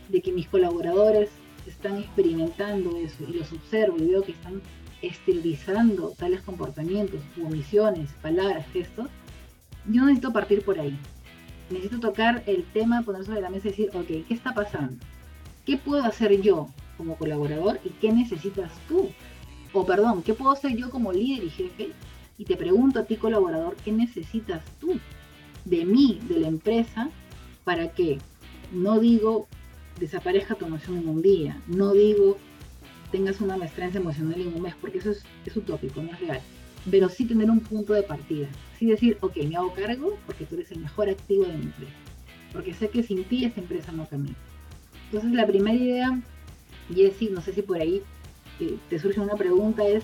de 0.10 0.22
que 0.22 0.32
mis 0.32 0.48
colaboradores 0.48 1.30
están 1.68 1.98
experimentando 1.98 2.96
eso 2.98 3.18
y 3.28 3.34
los 3.34 3.52
observo 3.52 3.98
y 4.00 4.08
veo 4.08 4.24
que 4.24 4.32
están 4.32 4.62
esterilizando 5.02 6.14
tales 6.18 6.42
comportamientos, 6.42 7.22
omisiones, 7.46 8.10
palabras, 8.22 8.66
gestos, 8.72 9.10
yo 9.88 10.04
necesito 10.04 10.34
partir 10.34 10.64
por 10.64 10.80
ahí 10.80 10.98
necesito 11.70 12.00
tocar 12.00 12.44
el 12.46 12.64
tema, 12.66 13.02
poner 13.02 13.26
sobre 13.26 13.42
la 13.42 13.50
mesa 13.50 13.68
y 13.68 13.72
decir, 13.72 13.90
ok, 13.94 14.08
¿qué 14.28 14.34
está 14.34 14.54
pasando? 14.54 15.04
¿Qué 15.66 15.78
puedo 15.78 16.04
hacer 16.04 16.42
yo 16.42 16.68
como 16.98 17.18
colaborador 17.18 17.80
y 17.84 17.90
qué 17.90 18.12
necesitas 18.12 18.72
tú? 18.88 19.10
O 19.74 19.86
perdón, 19.86 20.24
¿qué 20.24 20.34
puedo 20.34 20.52
hacer 20.52 20.76
yo 20.76 20.90
como 20.90 21.12
líder 21.12 21.44
y 21.44 21.50
jefe? 21.50 21.92
Y 22.38 22.46
te 22.46 22.56
pregunto 22.56 23.00
a 23.00 23.04
ti 23.04 23.18
colaborador, 23.18 23.76
¿qué 23.84 23.92
necesitas 23.92 24.64
tú 24.80 25.00
de 25.66 25.86
mí, 25.86 26.20
de 26.30 26.40
la 26.40 26.48
empresa, 26.48 27.10
para 27.64 27.90
que 27.92 28.20
no 28.72 29.00
digo 29.00 29.48
desaparezca 30.00 30.56
tu 30.56 30.66
emoción 30.66 30.98
en 30.98 31.10
un 31.10 31.22
día, 31.22 31.60
no 31.68 31.92
digo 31.92 32.38
tengas 33.12 33.42
una 33.42 33.58
maestranza 33.58 33.98
emocional 33.98 34.40
en 34.40 34.54
un 34.54 34.62
mes, 34.62 34.76
porque 34.80 35.00
eso 35.00 35.12
es, 35.12 35.24
es 35.46 35.56
utópico, 35.56 36.02
no 36.02 36.12
es 36.12 36.20
real. 36.20 36.42
Pero 36.90 37.10
sí 37.10 37.26
tener 37.26 37.50
un 37.50 37.62
punto 37.62 37.94
de 37.94 38.04
partida. 38.04 38.48
Sí 38.78 38.86
decir, 38.86 39.18
ok, 39.22 39.38
me 39.48 39.56
hago 39.56 39.74
cargo 39.74 40.18
porque 40.26 40.46
tú 40.46 40.56
eres 40.56 40.72
el 40.72 40.80
mejor 40.80 41.10
activo 41.10 41.46
de 41.46 41.58
mi 41.58 41.66
empresa. 41.66 41.94
Porque 42.54 42.74
sé 42.74 42.90
que 42.90 43.04
sin 43.04 43.24
ti 43.24 43.46
esta 43.46 43.62
empresa 43.62 43.92
no 43.92 44.08
camina. 44.08 44.36
Entonces 45.06 45.32
la 45.32 45.48
primera 45.48 45.78
idea, 45.78 46.22
Jessy, 46.94 47.30
no 47.30 47.42
sé 47.42 47.54
si 47.54 47.62
por 47.62 47.80
ahí 47.80 48.02
eh, 48.60 48.78
te 48.90 49.00
surge 49.00 49.20
una 49.20 49.36
pregunta, 49.36 49.86
es 49.88 50.04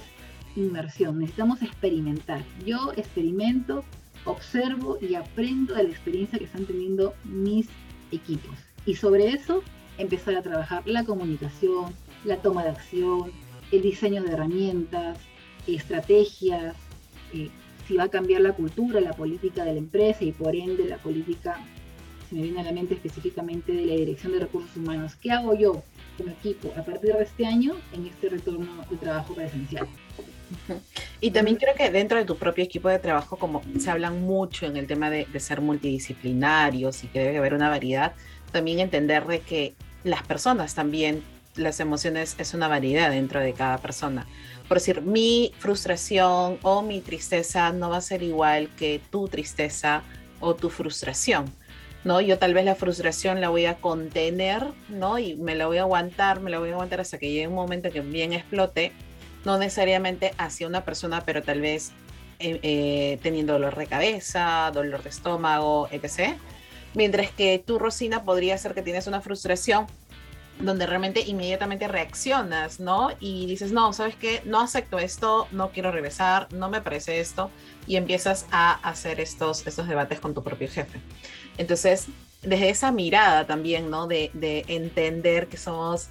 inmersión. 0.56 1.20
Necesitamos 1.20 1.62
experimentar. 1.62 2.44
Yo 2.66 2.92
experimento, 2.96 3.84
observo 4.26 4.98
y 5.02 5.16
aprendo 5.16 5.76
de 5.76 5.84
la 5.84 5.90
experiencia 5.90 6.40
que 6.40 6.46
están 6.46 6.66
teniendo 6.66 7.14
mis 7.24 7.68
equipos. 8.12 8.56
Y 8.86 8.96
sobre 8.96 9.30
eso 9.30 9.64
empezar 9.98 10.36
a 10.36 10.42
trabajar 10.42 10.84
la 10.88 11.04
comunicación, 11.04 11.94
la 12.26 12.38
toma 12.38 12.64
de 12.64 12.70
acción, 12.70 13.32
el 13.72 13.82
diseño 13.82 14.24
de 14.24 14.32
herramientas, 14.32 15.18
estrategias, 15.68 16.76
eh, 17.34 17.50
si 17.88 17.96
va 17.96 18.04
a 18.04 18.10
cambiar 18.10 18.42
la 18.42 18.54
cultura, 18.54 19.00
la 19.02 19.14
política 19.14 19.64
de 19.64 19.74
la 19.74 19.80
empresa 19.80 20.24
y 20.24 20.32
por 20.32 20.56
ende 20.56 20.86
la 20.86 20.98
política, 20.98 21.60
se 22.30 22.36
me 22.36 22.44
viene 22.44 22.62
a 22.62 22.64
la 22.64 22.72
mente 22.72 22.94
específicamente 22.94 23.72
de 23.72 23.86
la 23.86 23.96
dirección 23.96 24.32
de 24.32 24.40
recursos 24.40 24.76
humanos. 24.76 25.16
¿Qué 25.16 25.32
hago 25.32 25.54
yo 25.56 25.84
como 26.18 26.32
equipo 26.32 26.74
a 26.78 26.84
partir 26.84 27.14
de 27.14 27.24
este 27.24 27.46
año 27.46 27.76
en 27.94 28.08
este 28.08 28.30
retorno 28.30 28.84
de 28.90 28.98
trabajo 28.98 29.34
presencial? 29.34 29.88
Y 31.20 31.32
también 31.32 31.58
creo 31.58 31.74
que 31.76 31.90
dentro 31.90 32.18
de 32.18 32.26
tu 32.26 32.38
propio 32.38 32.64
equipo 32.64 32.90
de 32.90 33.00
trabajo, 33.00 33.38
como 33.38 33.62
se 33.80 33.90
hablan 33.90 34.22
mucho 34.22 34.66
en 34.66 34.78
el 34.78 34.88
tema 34.88 35.10
de, 35.10 35.26
de 35.26 35.40
ser 35.40 35.62
multidisciplinarios 35.62 37.04
y 37.04 37.08
que 37.08 37.20
debe 37.20 37.38
haber 37.38 37.54
una 37.54 37.70
variedad, 37.70 38.14
también 38.52 38.80
entender 38.80 39.26
de 39.26 39.40
que 39.40 39.74
las 40.04 40.24
personas 40.24 40.76
también, 40.76 41.24
las 41.56 41.80
emociones 41.80 42.36
es 42.38 42.54
una 42.54 42.68
variedad 42.68 43.10
dentro 43.10 43.40
de 43.40 43.54
cada 43.54 43.78
persona. 43.80 44.28
Por 44.74 44.80
decir, 44.80 45.04
mi 45.04 45.54
frustración 45.60 46.58
o 46.64 46.82
mi 46.82 47.00
tristeza 47.00 47.72
no 47.72 47.92
va 47.92 47.98
a 47.98 48.02
ser 48.02 48.24
igual 48.24 48.70
que 48.76 49.00
tu 49.12 49.28
tristeza 49.28 50.02
o 50.40 50.56
tu 50.56 50.72
frustración. 50.72 51.46
¿no? 52.04 52.22
Yo 52.22 52.40
tal 52.40 52.56
vez 52.56 52.66
la 52.66 52.74
frustración 52.74 53.40
la 53.40 53.50
voy 53.50 53.68
a 53.68 53.76
contener, 53.76 54.66
¿no? 54.90 55.20
Y 55.20 55.36
me 55.36 55.54
la 55.54 55.68
voy 55.68 55.78
a 55.78 55.82
aguantar, 55.82 56.40
me 56.40 56.50
la 56.50 56.58
voy 56.58 56.70
a 56.70 56.74
aguantar 56.74 57.02
hasta 57.02 57.20
que 57.20 57.30
llegue 57.30 57.48
un 57.48 57.54
momento 57.54 57.92
que 57.92 58.02
bien 58.02 58.34
explote, 58.34 58.94
no 59.46 59.60
necesariamente 59.60 60.34
hacia 60.40 60.66
una 60.66 60.84
persona, 60.84 61.22
pero 61.24 61.44
tal 61.44 61.62
vez 61.62 61.92
eh, 62.40 62.60
eh, 62.64 63.20
teniendo 63.22 63.54
dolor 63.54 63.76
de 63.76 63.86
cabeza, 63.86 64.72
dolor 64.74 65.04
de 65.04 65.10
estómago, 65.10 65.88
etc. 65.92 66.36
Mientras 66.96 67.30
que 67.30 67.64
tú, 67.64 67.78
Rosina, 67.78 68.24
podría 68.24 68.58
ser 68.58 68.74
que 68.74 68.82
tienes 68.82 69.06
una 69.06 69.22
frustración 69.22 69.86
donde 70.60 70.86
realmente 70.86 71.22
inmediatamente 71.22 71.88
reaccionas, 71.88 72.80
¿no? 72.80 73.10
Y 73.20 73.46
dices, 73.48 73.72
no, 73.72 73.92
¿sabes 73.94 74.16
qué? 74.16 74.42
No 74.46 74.62
acepto 74.62 75.00
esto, 75.00 75.48
no 75.52 75.72
quiero 75.72 75.92
regresar, 75.92 76.48
no 76.54 76.70
me 76.70 76.82
parece 76.82 77.20
esto, 77.20 77.50
y 77.88 77.96
empiezas 77.96 78.46
a 78.52 78.74
hacer 78.88 79.20
estos, 79.20 79.66
estos 79.68 79.88
debates 79.88 80.20
con 80.20 80.34
tu 80.34 80.44
propio 80.44 80.70
jefe. 80.70 81.00
Entonces, 81.58 82.08
desde 82.42 82.70
esa 82.70 82.92
mirada 82.92 83.46
también, 83.46 83.90
¿no? 83.90 84.08
De, 84.08 84.32
de 84.34 84.66
entender 84.68 85.48
que 85.48 85.58
somos 85.58 86.10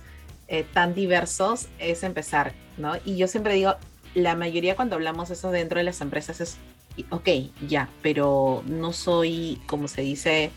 eh, 0.49 0.65
tan 0.73 0.95
diversos, 0.95 1.69
es 1.79 2.03
empezar, 2.03 2.53
¿no? 2.77 2.95
Y 3.05 3.17
yo 3.17 3.29
siempre 3.29 3.55
digo, 3.55 3.77
la 4.15 4.35
mayoría 4.37 4.77
cuando 4.77 4.97
hablamos 4.97 5.31
eso 5.31 5.51
dentro 5.51 5.79
de 5.79 5.85
las 5.85 6.01
empresas 6.01 6.41
es, 6.41 6.59
ok, 7.11 7.29
ya, 7.67 7.89
pero 8.03 8.63
no 8.67 8.93
soy, 8.93 9.61
como 9.67 9.89
se 9.89 10.03
dice, 10.03 10.51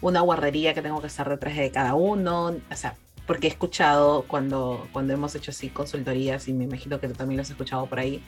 una 0.00 0.20
guardería 0.20 0.74
que 0.74 0.82
tengo 0.82 1.00
que 1.00 1.06
estar 1.06 1.28
detrás 1.28 1.56
de 1.56 1.70
cada 1.70 1.94
uno, 1.94 2.54
o 2.70 2.76
sea, 2.76 2.96
porque 3.26 3.46
he 3.46 3.50
escuchado 3.50 4.24
cuando, 4.24 4.86
cuando 4.92 5.12
hemos 5.12 5.34
hecho 5.34 5.50
así 5.50 5.68
consultorías 5.70 6.48
y 6.48 6.52
me 6.52 6.64
imagino 6.64 7.00
que 7.00 7.08
tú 7.08 7.14
también 7.14 7.38
lo 7.38 7.42
has 7.42 7.50
escuchado 7.50 7.86
por 7.86 7.98
ahí, 7.98 8.22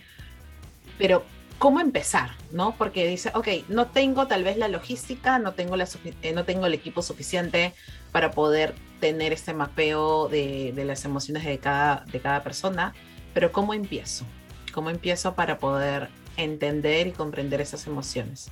pero 0.99 1.25
¿cómo 1.59 1.81
empezar? 1.81 2.31
¿no? 2.51 2.75
Porque 2.77 3.07
dice, 3.07 3.31
ok, 3.35 3.49
no 3.69 3.87
tengo 3.89 4.27
tal 4.27 4.45
vez 4.45 4.57
la 4.57 4.69
logística, 4.69 5.39
no 5.39 5.53
tengo, 5.53 5.77
la, 5.77 5.87
eh, 6.23 6.33
no 6.33 6.45
tengo 6.45 6.67
el 6.67 6.75
equipo 6.75 7.03
suficiente 7.03 7.75
para 8.13 8.31
poder 8.31 8.75
tener 9.01 9.33
este 9.33 9.53
mapeo 9.53 10.29
de, 10.29 10.73
las 10.87 11.05
emociones 11.05 11.45
de 11.45 11.59
cada, 11.59 12.05
de 12.11 12.21
cada 12.21 12.43
persona, 12.43 12.95
pero 13.35 13.53
¿cómo 13.53 13.75
empiezo? 13.75 14.25
¿Cómo 14.73 14.91
empiezo 14.91 15.35
para 15.35 15.59
poder 15.59 16.09
entender 16.37 17.07
y 17.07 17.13
comprender 17.13 17.61
esas 17.61 17.87
emociones? 17.87 18.49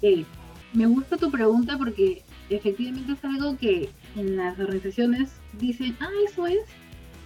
Sí, 0.00 0.26
me 0.72 0.86
gusta 0.86 1.16
tu 1.16 1.30
pregunta 1.30 1.78
porque 1.78 2.22
efectivamente 2.50 3.12
es 3.12 3.24
algo 3.24 3.56
que 3.56 3.88
en 4.14 4.36
las 4.36 4.58
organizaciones 4.58 5.32
dicen, 5.58 5.96
ah, 6.00 6.08
eso 6.26 6.46
es, 6.46 6.64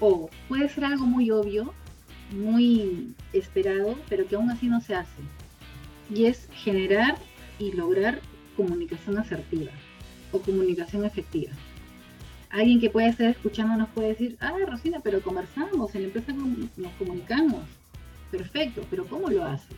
o 0.00 0.30
puede 0.48 0.68
ser 0.68 0.84
algo 0.84 1.06
muy 1.06 1.30
obvio, 1.30 1.74
muy 2.32 3.14
esperado, 3.32 3.96
pero 4.08 4.26
que 4.26 4.36
aún 4.36 4.50
así 4.50 4.66
no 4.66 4.80
se 4.80 4.94
hace. 4.94 5.22
Y 6.12 6.24
es 6.24 6.48
generar 6.52 7.16
y 7.58 7.72
lograr 7.72 8.20
comunicación 8.56 9.18
asertiva 9.18 9.72
o 10.32 10.40
comunicación 10.40 11.04
efectiva. 11.04 11.52
Alguien 12.50 12.80
que 12.80 12.90
puede 12.90 13.08
estar 13.08 13.28
escuchando 13.28 13.76
nos 13.76 13.88
puede 13.90 14.08
decir, 14.08 14.36
ah, 14.40 14.52
Rosina, 14.66 14.98
pero 15.00 15.20
conversamos, 15.20 15.94
en 15.94 16.02
la 16.02 16.06
empresa 16.08 16.32
nos 16.76 16.92
comunicamos. 16.94 17.60
Perfecto, 18.30 18.84
pero 18.90 19.04
¿cómo 19.06 19.28
lo 19.28 19.44
haces? 19.44 19.76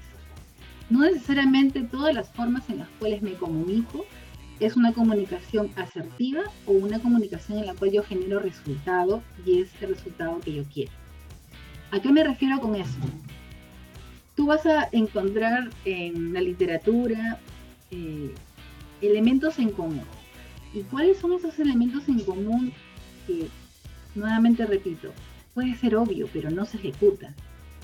No 0.89 1.01
necesariamente 1.01 1.83
todas 1.83 2.15
las 2.15 2.31
formas 2.31 2.69
en 2.71 2.79
las 2.79 2.89
cuales 2.99 3.23
me 3.23 3.35
comunico 3.35 4.07
es 4.61 4.77
una 4.77 4.93
comunicación 4.93 5.71
asertiva 5.77 6.43
o 6.67 6.73
una 6.73 7.01
comunicación 7.01 7.59
en 7.59 7.67
la 7.67 7.75
cual 7.75 7.93
yo 7.93 8.03
genero 8.03 8.41
resultado 8.41 9.23
y 9.45 9.61
es 9.61 9.71
el 9.81 9.95
resultado 9.95 10.41
que 10.41 10.55
yo 10.55 10.65
quiero. 10.65 10.93
¿A 11.91 12.01
qué 12.01 12.11
me 12.11 12.25
refiero 12.25 12.61
con 12.61 12.75
eso? 12.75 12.99
Tú 14.35 14.47
vas 14.47 14.65
a 14.65 14.89
encontrar 14.93 15.69
en 15.85 16.33
la 16.33 16.41
literatura 16.41 17.39
eh, 17.91 18.33
elementos 19.03 19.59
en 19.59 19.71
común. 19.71 20.05
¿Y 20.73 20.81
cuáles 20.83 21.19
son 21.19 21.35
esos 21.35 21.59
elementos 21.59 22.09
en 22.09 22.21
común 22.21 22.73
que, 23.27 23.49
nuevamente 24.15 24.65
repito, 24.65 25.13
puede 25.53 25.75
ser 25.75 25.97
obvio, 25.97 26.29
pero 26.33 26.51
no 26.51 26.65
se 26.65 26.79
ejecuta? 26.79 27.35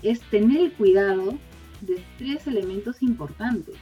Es 0.03 0.21
tener 0.21 0.61
el 0.61 0.73
cuidado 0.73 1.35
de 1.83 2.03
tres 2.17 2.47
elementos 2.47 3.03
importantes. 3.03 3.75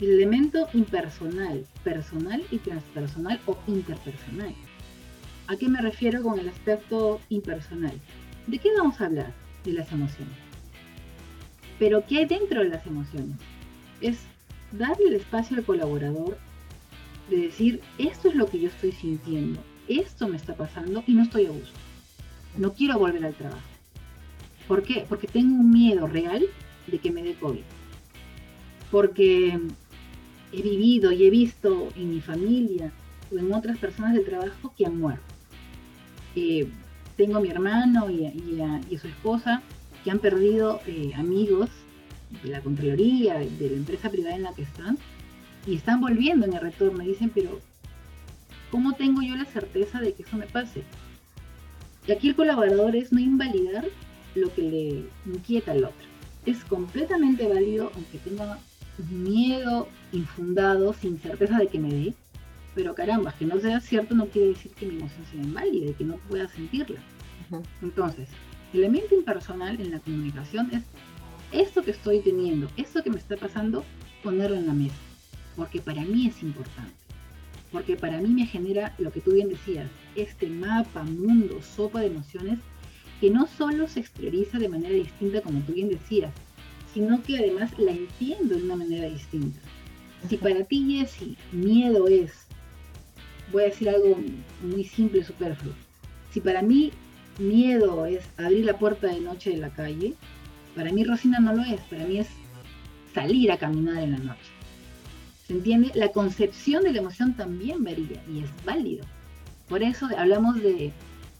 El 0.00 0.10
elemento 0.10 0.68
impersonal, 0.72 1.64
personal 1.84 2.42
y 2.50 2.58
transpersonal 2.58 3.40
o 3.46 3.56
interpersonal. 3.68 4.54
¿A 5.46 5.56
qué 5.56 5.68
me 5.68 5.80
refiero 5.80 6.22
con 6.22 6.38
el 6.38 6.48
aspecto 6.48 7.20
impersonal? 7.28 8.00
¿De 8.46 8.58
qué 8.58 8.70
vamos 8.76 9.00
a 9.00 9.06
hablar? 9.06 9.32
De 9.64 9.72
las 9.72 9.92
emociones. 9.92 10.34
Pero 11.78 12.04
¿qué 12.06 12.18
hay 12.18 12.26
dentro 12.26 12.62
de 12.62 12.70
las 12.70 12.86
emociones? 12.86 13.36
Es 14.00 14.18
darle 14.72 15.08
el 15.08 15.14
espacio 15.14 15.56
al 15.56 15.64
colaborador 15.64 16.38
de 17.30 17.36
decir, 17.36 17.80
esto 17.98 18.28
es 18.28 18.34
lo 18.34 18.46
que 18.46 18.60
yo 18.60 18.68
estoy 18.68 18.92
sintiendo, 18.92 19.60
esto 19.88 20.28
me 20.28 20.36
está 20.36 20.54
pasando 20.54 21.04
y 21.06 21.14
no 21.14 21.22
estoy 21.22 21.46
a 21.46 21.50
gusto. 21.50 21.78
No 22.56 22.72
quiero 22.72 22.98
volver 22.98 23.24
al 23.24 23.34
trabajo. 23.34 23.62
¿Por 24.68 24.82
qué? 24.82 25.04
Porque 25.08 25.26
tengo 25.26 25.54
un 25.54 25.70
miedo 25.70 26.06
real 26.06 26.44
de 26.86 26.98
que 26.98 27.10
me 27.10 27.22
dé 27.22 27.34
COVID. 27.34 27.62
Porque 28.90 29.58
he 30.58 30.62
vivido 30.62 31.12
y 31.12 31.26
he 31.26 31.30
visto 31.30 31.88
en 31.96 32.10
mi 32.10 32.20
familia 32.20 32.92
o 33.32 33.38
en 33.38 33.52
otras 33.52 33.78
personas 33.78 34.14
del 34.14 34.24
trabajo 34.24 34.72
que 34.76 34.86
han 34.86 34.98
muerto. 34.98 35.22
Eh, 36.36 36.68
tengo 37.16 37.38
a 37.38 37.40
mi 37.40 37.48
hermano 37.48 38.10
y 38.10 38.26
a, 38.60 38.80
su 38.98 39.08
esposa 39.08 39.62
que 40.02 40.10
han 40.10 40.18
perdido 40.18 40.80
eh, 40.86 41.12
amigos 41.16 41.70
de 42.42 42.50
la 42.50 42.60
Contraloría, 42.60 43.38
de 43.38 43.70
la 43.70 43.76
empresa 43.76 44.10
privada 44.10 44.36
en 44.36 44.42
la 44.42 44.54
que 44.54 44.62
están, 44.62 44.98
y 45.66 45.76
están 45.76 46.00
volviendo 46.00 46.46
en 46.46 46.54
el 46.54 46.60
retorno. 46.60 47.02
Y 47.02 47.08
dicen, 47.08 47.30
pero 47.34 47.60
¿cómo 48.70 48.94
tengo 48.94 49.22
yo 49.22 49.36
la 49.36 49.44
certeza 49.44 50.00
de 50.00 50.12
que 50.12 50.24
eso 50.24 50.36
me 50.36 50.46
pase? 50.46 50.82
Y 52.06 52.12
aquí 52.12 52.28
el 52.28 52.36
colaborador 52.36 52.96
es 52.96 53.12
no 53.12 53.20
invalidar 53.20 53.86
lo 54.34 54.52
que 54.52 54.62
le 54.62 55.32
inquieta 55.32 55.72
al 55.72 55.84
otro 55.84 56.14
es 56.46 56.64
completamente 56.64 57.48
válido, 57.48 57.90
aunque 57.94 58.18
tenga 58.18 58.58
miedo 59.10 59.88
infundado, 60.14 60.92
sin 60.92 61.18
certeza 61.18 61.58
de 61.58 61.68
que 61.68 61.78
me 61.78 61.92
dé, 61.92 62.14
pero 62.74 62.94
caramba, 62.94 63.32
que 63.38 63.44
no 63.44 63.60
sea 63.60 63.80
cierto 63.80 64.14
no 64.14 64.26
quiere 64.26 64.48
decir 64.48 64.72
que 64.72 64.86
mi 64.86 64.96
emoción 64.96 65.24
sea 65.30 65.42
inválida 65.42 65.90
y 65.90 65.94
que 65.94 66.04
no 66.04 66.16
pueda 66.28 66.48
sentirla. 66.48 67.00
Entonces, 67.82 68.28
el 68.72 68.80
elemento 68.80 69.14
impersonal 69.14 69.80
en 69.80 69.92
la 69.92 70.00
comunicación 70.00 70.70
es 70.72 70.82
esto 71.52 71.82
que 71.82 71.92
estoy 71.92 72.20
teniendo, 72.20 72.68
esto 72.76 73.02
que 73.02 73.10
me 73.10 73.18
está 73.18 73.36
pasando, 73.36 73.84
ponerlo 74.22 74.56
en 74.56 74.66
la 74.66 74.72
mesa, 74.72 74.96
porque 75.54 75.80
para 75.80 76.02
mí 76.02 76.26
es 76.26 76.42
importante, 76.42 76.94
porque 77.70 77.96
para 77.96 78.20
mí 78.20 78.28
me 78.28 78.46
genera 78.46 78.94
lo 78.98 79.12
que 79.12 79.20
tú 79.20 79.32
bien 79.32 79.48
decías, 79.48 79.88
este 80.16 80.48
mapa, 80.48 81.04
mundo, 81.04 81.60
sopa 81.62 82.00
de 82.00 82.06
emociones 82.06 82.58
que 83.20 83.30
no 83.30 83.46
solo 83.46 83.86
se 83.86 84.00
exterioriza 84.00 84.58
de 84.58 84.68
manera 84.68 84.94
distinta, 84.94 85.40
como 85.42 85.60
tú 85.60 85.74
bien 85.74 85.88
decías, 85.88 86.32
sino 86.92 87.22
que 87.22 87.38
además 87.38 87.70
la 87.78 87.92
entiendo 87.92 88.56
de 88.56 88.64
una 88.64 88.76
manera 88.76 89.08
distinta. 89.08 89.60
Si 90.28 90.36
para 90.38 90.64
ti, 90.64 90.98
Jessy, 90.98 91.36
miedo 91.52 92.08
es, 92.08 92.32
voy 93.52 93.64
a 93.64 93.66
decir 93.66 93.88
algo 93.90 94.16
muy 94.62 94.84
simple 94.84 95.20
y 95.20 95.24
superfluo, 95.24 95.74
si 96.32 96.40
para 96.40 96.62
mí 96.62 96.92
miedo 97.38 98.06
es 98.06 98.24
abrir 98.38 98.64
la 98.64 98.78
puerta 98.78 99.08
de 99.08 99.20
noche 99.20 99.50
de 99.50 99.58
la 99.58 99.70
calle, 99.70 100.14
para 100.74 100.92
mí 100.92 101.04
Rosina 101.04 101.40
no 101.40 101.52
lo 101.52 101.62
es, 101.62 101.80
para 101.82 102.04
mí 102.06 102.18
es 102.18 102.28
salir 103.12 103.52
a 103.52 103.58
caminar 103.58 104.02
en 104.02 104.12
la 104.12 104.18
noche. 104.18 104.50
¿Se 105.46 105.52
entiende? 105.52 105.92
La 105.94 106.08
concepción 106.08 106.84
de 106.84 106.92
la 106.92 107.00
emoción 107.00 107.34
también 107.34 107.84
varía 107.84 108.22
y 108.32 108.40
es 108.44 108.64
válido. 108.64 109.04
Por 109.68 109.82
eso 109.82 110.08
hablamos 110.16 110.56
de 110.56 110.90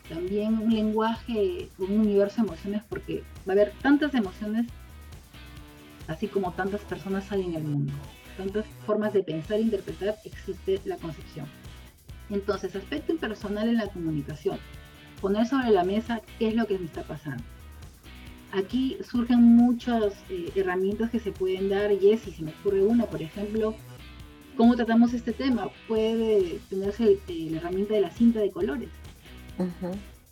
también 0.08 0.58
un 0.58 0.74
lenguaje, 0.74 1.68
un 1.78 2.00
universo 2.00 2.42
de 2.42 2.48
emociones, 2.48 2.82
porque 2.88 3.22
va 3.48 3.52
a 3.52 3.56
haber 3.56 3.72
tantas 3.80 4.14
emociones, 4.14 4.66
así 6.06 6.28
como 6.28 6.52
tantas 6.52 6.82
personas 6.82 7.32
hay 7.32 7.42
en 7.42 7.54
el 7.54 7.64
mundo. 7.64 7.92
Tantas 8.36 8.66
formas 8.86 9.12
de 9.12 9.22
pensar 9.22 9.58
e 9.58 9.62
interpretar 9.62 10.16
existe 10.24 10.80
la 10.84 10.96
concepción. 10.96 11.46
Entonces, 12.30 12.74
aspecto 12.74 13.12
impersonal 13.12 13.68
en 13.68 13.76
la 13.76 13.88
comunicación. 13.88 14.58
Poner 15.20 15.46
sobre 15.46 15.70
la 15.70 15.84
mesa 15.84 16.20
qué 16.38 16.48
es 16.48 16.54
lo 16.54 16.66
que 16.66 16.78
me 16.78 16.86
está 16.86 17.02
pasando. 17.02 17.42
Aquí 18.52 18.98
surgen 19.02 19.42
muchas 19.42 20.14
eh, 20.30 20.50
herramientas 20.54 21.10
que 21.10 21.18
se 21.18 21.32
pueden 21.32 21.68
dar, 21.68 21.92
y 21.92 22.12
es, 22.12 22.20
si 22.20 22.30
se 22.30 22.42
me 22.42 22.52
ocurre 22.52 22.82
una, 22.84 23.06
por 23.06 23.20
ejemplo, 23.20 23.74
¿cómo 24.56 24.76
tratamos 24.76 25.12
este 25.12 25.32
tema? 25.32 25.70
Puede 25.88 26.60
tenerse 26.70 27.18
eh, 27.28 27.48
la 27.50 27.58
herramienta 27.58 27.94
de 27.94 28.00
la 28.00 28.10
cinta 28.10 28.40
de 28.40 28.50
colores. 28.50 28.90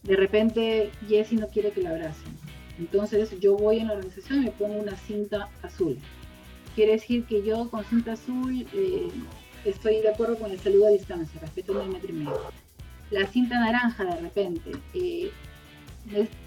De 0.03 0.17
repente, 0.17 0.91
Jessie 1.09 1.39
no 1.39 1.49
quiere 1.49 1.73
que 1.73 1.83
la 1.83 1.91
abracen. 1.91 2.33
Entonces, 2.79 3.39
yo 3.41 3.57
voy 3.57 3.79
en 3.79 3.89
la 3.89 3.95
organización 3.95 4.43
y 4.43 4.45
me 4.47 4.51
pongo 4.53 4.81
una 4.81 4.97
cinta 4.97 5.49
azul. 5.63 5.99
Quiere 6.75 6.93
decir 6.93 7.25
que 7.25 7.43
yo 7.43 7.69
con 7.69 7.85
cinta 7.85 8.13
azul 8.13 8.67
eh, 8.73 9.09
estoy 9.65 10.01
de 10.01 10.09
acuerdo 10.09 10.39
con 10.39 10.51
el 10.51 10.59
saludo 10.59 10.87
a 10.87 10.91
distancia, 10.91 11.41
respeto 11.41 11.81
el 11.81 11.91
metro 11.91 12.11
y 12.11 12.15
medio. 12.15 12.41
La 13.11 13.27
cinta 13.27 13.59
naranja, 13.61 14.05
de 14.05 14.21
repente, 14.21 14.73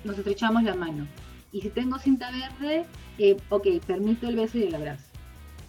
nos 0.04 0.18
estrechamos 0.18 0.64
la 0.64 0.74
mano 0.76 1.08
y 1.52 1.62
si 1.62 1.70
tengo 1.70 1.98
cinta 2.00 2.32
verde, 2.32 2.86
eh, 3.18 3.38
ok, 3.50 3.68
permito 3.88 4.28
el 4.28 4.36
beso 4.36 4.58
y 4.58 4.64
el 4.64 4.76
abrazo. 4.76 5.06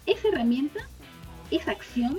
Esa 0.05 0.27
herramienta, 0.27 0.81
esa 1.51 1.71
acción, 1.71 2.17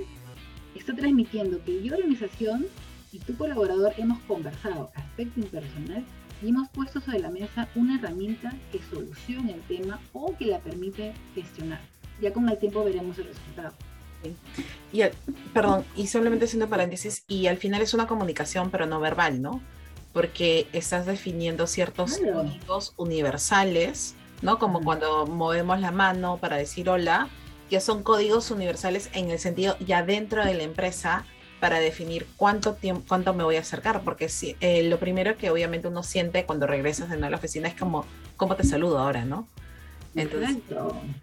está 0.75 0.95
transmitiendo 0.95 1.63
que 1.63 1.83
yo, 1.83 1.95
organización 1.95 2.65
y 3.11 3.19
tu 3.19 3.35
colaborador 3.35 3.93
hemos 3.97 4.19
conversado 4.21 4.89
aspecto 4.95 5.39
impersonal 5.39 6.03
y 6.41 6.49
hemos 6.49 6.69
puesto 6.69 7.01
sobre 7.01 7.19
la 7.19 7.29
mesa 7.29 7.67
una 7.75 7.99
herramienta 7.99 8.55
que 8.71 8.79
solucione 8.89 9.53
el 9.53 9.61
tema 9.61 9.99
o 10.13 10.35
que 10.35 10.45
la 10.45 10.59
permite 10.59 11.13
gestionar. 11.35 11.81
Ya 12.21 12.33
con 12.33 12.47
el 12.49 12.57
tiempo 12.57 12.83
veremos 12.83 13.17
el 13.17 13.25
resultado. 13.25 13.73
Y, 14.91 15.01
perdón, 15.53 15.85
y 15.95 16.07
solamente 16.07 16.45
haciendo 16.45 16.67
paréntesis, 16.67 17.23
y 17.27 17.47
al 17.47 17.57
final 17.57 17.81
es 17.81 17.93
una 17.93 18.07
comunicación, 18.07 18.69
pero 18.69 18.85
no 18.85 18.99
verbal, 18.99 19.41
¿no? 19.41 19.61
porque 20.13 20.67
estás 20.73 21.05
definiendo 21.05 21.67
ciertos 21.67 22.17
códigos 22.17 22.93
universales, 22.97 24.15
¿no? 24.41 24.57
Como 24.59 24.81
cuando 24.81 25.27
movemos 25.27 25.79
la 25.79 25.91
mano 25.91 26.37
para 26.37 26.57
decir 26.57 26.89
hola, 26.89 27.29
que 27.69 27.79
son 27.79 28.03
códigos 28.03 28.49
universales 28.51 29.09
en 29.13 29.29
el 29.29 29.39
sentido 29.39 29.77
ya 29.79 30.03
dentro 30.03 30.43
de 30.43 30.55
la 30.55 30.63
empresa 30.63 31.25
para 31.59 31.79
definir 31.79 32.25
cuánto 32.37 32.73
tiempo, 32.73 33.03
cuánto 33.07 33.33
me 33.33 33.43
voy 33.43 33.57
a 33.57 33.59
acercar, 33.59 34.01
porque 34.03 34.29
si, 34.29 34.55
eh, 34.61 34.83
lo 34.83 34.97
primero 34.97 35.37
que 35.37 35.49
obviamente 35.49 35.89
uno 35.89 36.03
siente 36.03 36.45
cuando 36.45 36.65
regresas 36.65 37.09
de 37.09 37.15
nuevo 37.15 37.27
a 37.27 37.31
la 37.31 37.37
oficina 37.37 37.67
es 37.67 37.75
como, 37.75 38.05
¿cómo 38.37 38.55
te 38.55 38.63
saludo 38.63 38.97
ahora, 38.97 39.25
no? 39.25 39.47
Entonces, 40.15 40.57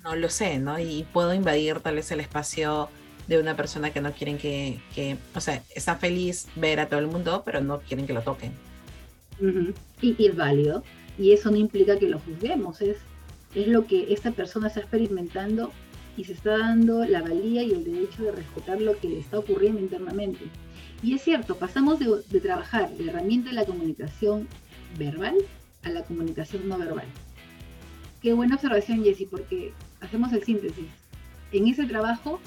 no 0.05 0.17
lo 0.17 0.29
sé, 0.29 0.59
¿no? 0.59 0.79
Y 0.79 1.07
puedo 1.13 1.35
invadir 1.35 1.81
tal 1.81 1.97
vez 1.97 2.11
el 2.13 2.21
espacio 2.21 2.89
de 3.27 3.41
una 3.41 3.57
persona 3.57 3.91
que 3.91 4.01
no 4.01 4.13
quieren 4.13 4.39
que, 4.39 4.81
que, 4.95 5.17
o 5.35 5.41
sea, 5.41 5.63
está 5.75 5.97
feliz 5.97 6.47
ver 6.55 6.79
a 6.79 6.89
todo 6.89 7.01
el 7.01 7.09
mundo, 7.09 7.43
pero 7.45 7.61
no 7.61 7.81
quieren 7.81 8.07
que 8.07 8.13
lo 8.13 8.23
toquen 8.23 8.53
y, 10.01 10.27
es 10.27 10.37
válido. 10.37 10.83
Y 11.19 11.33
eso 11.33 11.51
no 11.51 11.57
implica 11.57 11.99
que 11.99 12.09
lo 12.09 12.19
juzguemos, 12.19 12.83
es, 12.83 12.99
es 13.55 13.69
lo 13.69 13.87
que 13.87 14.13
esta 14.13 14.33
persona 14.33 14.69
está 14.69 14.81
experimentando 14.81 15.73
y 16.17 16.25
se 16.25 16.33
está 16.33 16.59
dando 16.59 17.05
la 17.05 17.23
valía 17.23 17.63
y 17.63 17.73
el 17.73 17.85
derecho 17.85 18.23
de 18.23 18.33
respetar 18.33 18.81
lo 18.81 18.99
que 18.99 19.09
le 19.09 19.21
está 19.21 19.39
ocurriendo 19.39 19.81
internamente. 19.81 20.45
Y 21.03 21.15
es 21.15 21.23
cierto, 21.23 21.57
pasamos 21.57 21.99
de, 21.99 22.07
de 22.29 22.41
trabajar 22.41 22.91
la 22.99 23.11
herramienta 23.11 23.51
de 23.51 23.57
la 23.57 23.65
comunicación 23.65 24.49
verbal 24.99 25.37
a 25.85 25.91
la 25.91 26.03
comunicación 26.03 26.69
no 26.69 26.79
verbal. 26.79 27.07
Qué 28.27 28.33
buena 28.33 28.57
observación, 28.57 29.05
Jessie, 29.05 29.29
porque 29.31 29.73
hacemos 30.01 30.33
el 30.33 30.43
síntesis. 30.43 30.87
En 31.53 31.69
ese 31.69 31.87
trabajo 31.87 32.41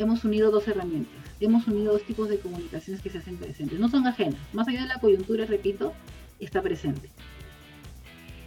hemos 0.00 0.24
unido 0.24 0.50
dos 0.50 0.66
herramientas, 0.66 1.14
hemos 1.38 1.68
unido 1.68 1.92
dos 1.92 2.02
tipos 2.02 2.28
de 2.28 2.40
comunicaciones 2.40 3.00
que 3.00 3.10
se 3.10 3.18
hacen 3.18 3.36
presentes, 3.36 3.78
no 3.78 3.88
son 3.88 4.08
ajenas. 4.08 4.40
Más 4.52 4.66
allá 4.66 4.82
de 4.82 4.88
la 4.88 4.98
coyuntura, 4.98 5.46
repito, 5.46 5.92
está 6.40 6.60
presente. 6.62 7.10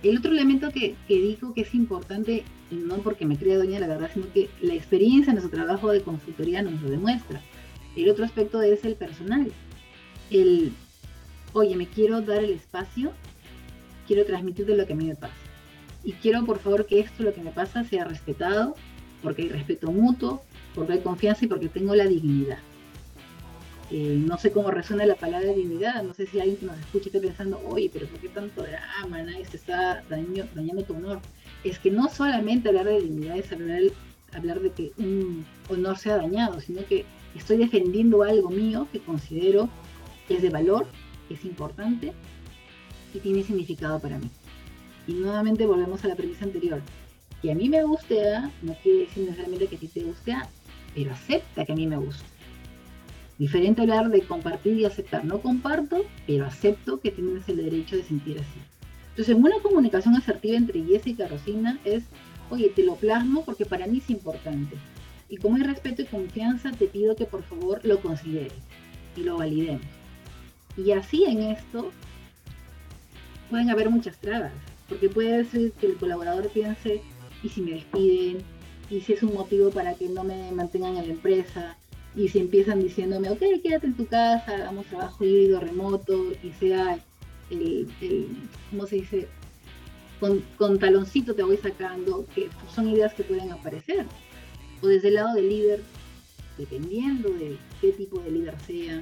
El 0.03 0.17
otro 0.17 0.33
elemento 0.33 0.71
que, 0.71 0.95
que 1.07 1.21
dijo 1.21 1.53
que 1.53 1.61
es 1.61 1.73
importante, 1.73 2.43
no 2.69 2.97
porque 2.97 3.25
me 3.25 3.37
crea 3.37 3.59
doña 3.59 3.79
la 3.79 3.87
verdad, 3.87 4.11
sino 4.13 4.25
que 4.33 4.49
la 4.61 4.73
experiencia 4.73 5.31
en 5.31 5.37
nuestro 5.37 5.57
trabajo 5.57 5.89
de 5.89 6.01
consultoría 6.01 6.63
nos 6.63 6.81
lo 6.81 6.89
demuestra. 6.89 7.41
El 7.95 8.09
otro 8.09 8.25
aspecto 8.25 8.61
es 8.61 8.83
el 8.83 8.95
personal. 8.95 9.49
El, 10.29 10.73
oye, 11.53 11.77
me 11.77 11.87
quiero 11.87 12.19
dar 12.21 12.43
el 12.43 12.51
espacio, 12.51 13.13
quiero 14.05 14.25
transmitirte 14.25 14.75
lo 14.75 14.85
que 14.85 14.91
a 14.91 14.97
mí 14.97 15.05
me 15.05 15.15
pasa. 15.15 15.42
Y 16.03 16.13
quiero, 16.13 16.45
por 16.45 16.59
favor, 16.59 16.85
que 16.85 16.99
esto, 16.99 17.23
lo 17.23 17.33
que 17.33 17.41
me 17.41 17.51
pasa, 17.51 17.83
sea 17.83 18.03
respetado, 18.03 18.75
porque 19.21 19.43
hay 19.43 19.49
respeto 19.49 19.91
mutuo, 19.91 20.43
porque 20.75 20.93
hay 20.93 20.99
confianza 20.99 21.45
y 21.45 21.47
porque 21.47 21.69
tengo 21.69 21.95
la 21.95 22.05
dignidad. 22.05 22.59
Eh, 23.91 24.17
no 24.25 24.37
sé 24.37 24.51
cómo 24.51 24.71
resuena 24.71 25.05
la 25.05 25.15
palabra 25.15 25.49
dignidad, 25.49 26.01
no 26.03 26.13
sé 26.13 26.25
si 26.25 26.39
alguien 26.39 26.57
que 26.57 26.65
nos 26.65 26.79
escuche 26.79 27.09
esté 27.09 27.19
pensando, 27.19 27.61
oye, 27.67 27.89
pero 27.93 28.07
¿por 28.07 28.19
qué 28.19 28.29
tanto 28.29 28.63
drama? 28.63 29.21
Nadie 29.21 29.45
se 29.45 29.57
está 29.57 30.03
dañando 30.09 30.83
tu 30.83 30.95
honor. 30.95 31.19
Es 31.63 31.79
que 31.79 31.91
no 31.91 32.09
solamente 32.09 32.69
hablar 32.69 32.85
de 32.85 33.01
dignidad 33.01 33.37
es 33.37 33.51
hablar, 33.51 34.59
de 34.61 34.71
que 34.71 34.91
un 34.97 35.45
honor 35.69 35.97
sea 35.97 36.17
dañado, 36.17 36.59
sino 36.59 36.83
que 36.85 37.05
estoy 37.35 37.57
defendiendo 37.57 38.23
algo 38.23 38.49
mío 38.49 38.87
que 38.91 38.99
considero 38.99 39.69
es 40.27 40.41
de 40.41 40.49
valor, 40.49 40.87
es 41.29 41.45
importante 41.45 42.13
y 43.13 43.19
tiene 43.19 43.43
significado 43.43 43.99
para 43.99 44.17
mí. 44.17 44.29
Y 45.07 45.13
nuevamente 45.13 45.65
volvemos 45.65 46.03
a 46.03 46.07
la 46.07 46.15
premisa 46.15 46.45
anterior. 46.45 46.81
Que 47.41 47.51
a 47.51 47.55
mí 47.55 47.67
me 47.67 47.83
guste 47.83 48.35
A 48.35 48.51
no 48.61 48.73
quiere 48.81 48.99
decir 48.99 49.23
necesariamente 49.23 49.67
que 49.67 49.75
a 49.75 49.79
ti 49.79 49.87
te 49.87 50.03
guste 50.03 50.35
pero 50.95 51.11
acepta 51.11 51.65
que 51.65 51.73
a 51.73 51.75
mí 51.75 51.87
me 51.87 51.97
gusta. 51.97 52.23
Diferente 53.37 53.81
hablar 53.81 54.09
de 54.09 54.21
compartir 54.21 54.77
y 54.77 54.85
aceptar. 54.85 55.25
No 55.25 55.41
comparto, 55.41 56.05
pero 56.27 56.45
acepto 56.45 56.99
que 56.99 57.11
tienes 57.11 57.49
el 57.49 57.57
derecho 57.57 57.95
de 57.95 58.03
sentir 58.03 58.39
así. 58.39 58.59
Entonces, 59.09 59.35
una 59.35 59.59
comunicación 59.61 60.15
asertiva 60.15 60.55
entre 60.55 60.83
Jessica 60.83 61.25
y 61.25 61.27
Rosina 61.27 61.79
es, 61.83 62.03
oye, 62.49 62.69
te 62.69 62.83
lo 62.83 62.95
plasmo 62.95 63.43
porque 63.43 63.65
para 63.65 63.87
mí 63.87 63.99
es 63.99 64.09
importante. 64.09 64.75
Y 65.29 65.37
como 65.37 65.55
hay 65.55 65.63
respeto 65.63 66.03
y 66.03 66.05
confianza, 66.05 66.71
te 66.71 66.87
pido 66.87 67.15
que 67.15 67.25
por 67.25 67.43
favor 67.43 67.79
lo 67.83 67.99
consideres 68.01 68.53
y 69.15 69.21
lo 69.21 69.37
validemos. 69.37 69.81
Y 70.77 70.91
así 70.91 71.25
en 71.25 71.41
esto 71.43 71.91
pueden 73.49 73.69
haber 73.69 73.89
muchas 73.89 74.17
trabas, 74.17 74.51
porque 74.93 75.09
puede 75.09 75.43
ser 75.45 75.71
que 75.73 75.87
el 75.87 75.95
colaborador 75.95 76.49
piense, 76.49 77.01
¿y 77.41 77.49
si 77.49 77.61
me 77.61 77.71
despiden? 77.71 78.43
¿Y 78.89 79.01
si 79.01 79.13
es 79.13 79.23
un 79.23 79.33
motivo 79.33 79.71
para 79.71 79.95
que 79.95 80.07
no 80.07 80.23
me 80.23 80.51
mantengan 80.51 80.97
en 80.97 81.07
la 81.07 81.13
empresa? 81.13 81.77
y 82.15 82.27
si 82.27 82.39
empiezan 82.39 82.79
diciéndome, 82.79 83.29
ok, 83.29 83.41
quédate 83.63 83.87
en 83.87 83.95
tu 83.95 84.05
casa, 84.05 84.55
hagamos 84.55 84.85
trabajo 84.85 85.23
híbrido, 85.23 85.59
remoto, 85.59 86.31
y 86.43 86.51
sea 86.59 86.99
el, 87.49 87.87
¿cómo 88.69 88.85
se 88.85 88.97
dice? 88.97 89.27
Con, 90.19 90.79
taloncito 90.79 91.33
te 91.33 91.43
voy 91.43 91.57
sacando, 91.57 92.25
que 92.33 92.49
son 92.73 92.87
ideas 92.87 93.13
que 93.13 93.23
pueden 93.23 93.51
aparecer. 93.51 94.05
O 94.81 94.87
desde 94.87 95.09
el 95.09 95.15
lado 95.15 95.33
del 95.33 95.49
líder, 95.49 95.81
dependiendo 96.57 97.29
de 97.29 97.57
qué 97.81 97.91
tipo 97.91 98.19
de 98.19 98.31
líder 98.31 98.59
sea 98.59 99.01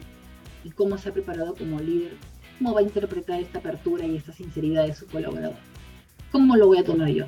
y 0.64 0.70
cómo 0.72 0.98
se 0.98 1.10
ha 1.10 1.14
preparado 1.14 1.54
como 1.54 1.80
líder, 1.80 2.14
cómo 2.58 2.74
va 2.74 2.80
a 2.80 2.84
interpretar 2.84 3.40
esta 3.42 3.60
apertura 3.60 4.06
y 4.06 4.16
esta 4.16 4.32
sinceridad 4.32 4.88
de 4.88 4.96
su 4.96 5.06
colaborador. 5.08 5.71
¿Cómo 6.32 6.56
lo 6.56 6.68
voy 6.68 6.78
a 6.78 6.86
tomar 6.86 7.10
yo? 7.10 7.26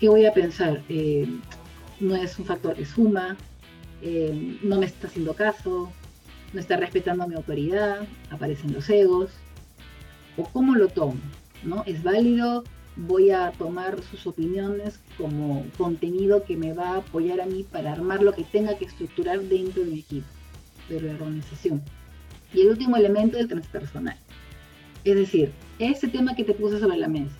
¿Qué 0.00 0.08
voy 0.08 0.26
a 0.26 0.34
pensar? 0.34 0.82
Eh, 0.88 1.28
no 2.00 2.16
es 2.16 2.36
un 2.36 2.44
factor 2.44 2.74
que 2.74 2.84
suma, 2.84 3.36
eh, 4.02 4.58
no 4.60 4.78
me 4.80 4.86
está 4.86 5.06
haciendo 5.06 5.34
caso, 5.34 5.88
no 6.52 6.60
está 6.60 6.76
respetando 6.76 7.28
mi 7.28 7.36
autoridad, 7.36 8.00
aparecen 8.30 8.72
los 8.72 8.90
egos, 8.90 9.30
o 10.36 10.42
cómo 10.44 10.74
lo 10.74 10.88
tomo, 10.88 11.20
¿no? 11.62 11.84
¿Es 11.86 12.02
válido? 12.02 12.64
Voy 12.96 13.30
a 13.30 13.52
tomar 13.52 14.02
sus 14.02 14.26
opiniones 14.26 14.98
como 15.16 15.64
contenido 15.78 16.42
que 16.42 16.56
me 16.56 16.72
va 16.72 16.94
a 16.94 16.96
apoyar 16.98 17.40
a 17.40 17.46
mí 17.46 17.64
para 17.70 17.92
armar 17.92 18.20
lo 18.20 18.32
que 18.32 18.42
tenga 18.42 18.76
que 18.76 18.86
estructurar 18.86 19.40
dentro 19.42 19.84
de 19.84 19.90
mi 19.90 19.98
equipo, 20.00 20.26
de 20.88 21.00
la 21.00 21.12
organización. 21.12 21.80
Y 22.52 22.62
el 22.62 22.70
último 22.70 22.96
elemento, 22.96 23.38
el 23.38 23.46
transpersonal. 23.46 24.16
Es 25.04 25.14
decir, 25.14 25.52
ese 25.78 26.08
tema 26.08 26.34
que 26.34 26.44
te 26.44 26.52
puse 26.52 26.80
sobre 26.80 26.98
la 26.98 27.08
mesa, 27.08 27.36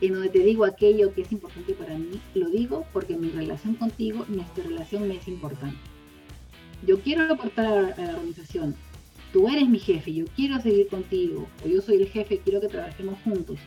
en 0.00 0.14
donde 0.14 0.30
te 0.30 0.40
digo 0.40 0.64
aquello 0.64 1.12
que 1.14 1.22
es 1.22 1.32
importante 1.32 1.74
para 1.74 1.96
mí, 1.96 2.20
lo 2.34 2.48
digo 2.48 2.86
porque 2.92 3.16
mi 3.16 3.30
relación 3.30 3.74
contigo, 3.74 4.24
nuestra 4.28 4.64
relación 4.64 5.08
me 5.08 5.16
es 5.16 5.28
importante. 5.28 5.78
Yo 6.86 7.00
quiero 7.00 7.32
aportar 7.32 7.66
a 7.98 8.02
la 8.02 8.14
organización 8.14 8.74
tú 9.32 9.48
eres 9.48 9.68
mi 9.68 9.78
jefe, 9.78 10.12
yo 10.12 10.24
quiero 10.36 10.60
seguir 10.60 10.88
contigo, 10.88 11.48
o 11.64 11.68
yo 11.68 11.80
soy 11.80 11.96
el 11.96 12.08
jefe, 12.08 12.40
quiero 12.42 12.60
que 12.60 12.68
trabajemos 12.68 13.18
juntos. 13.22 13.58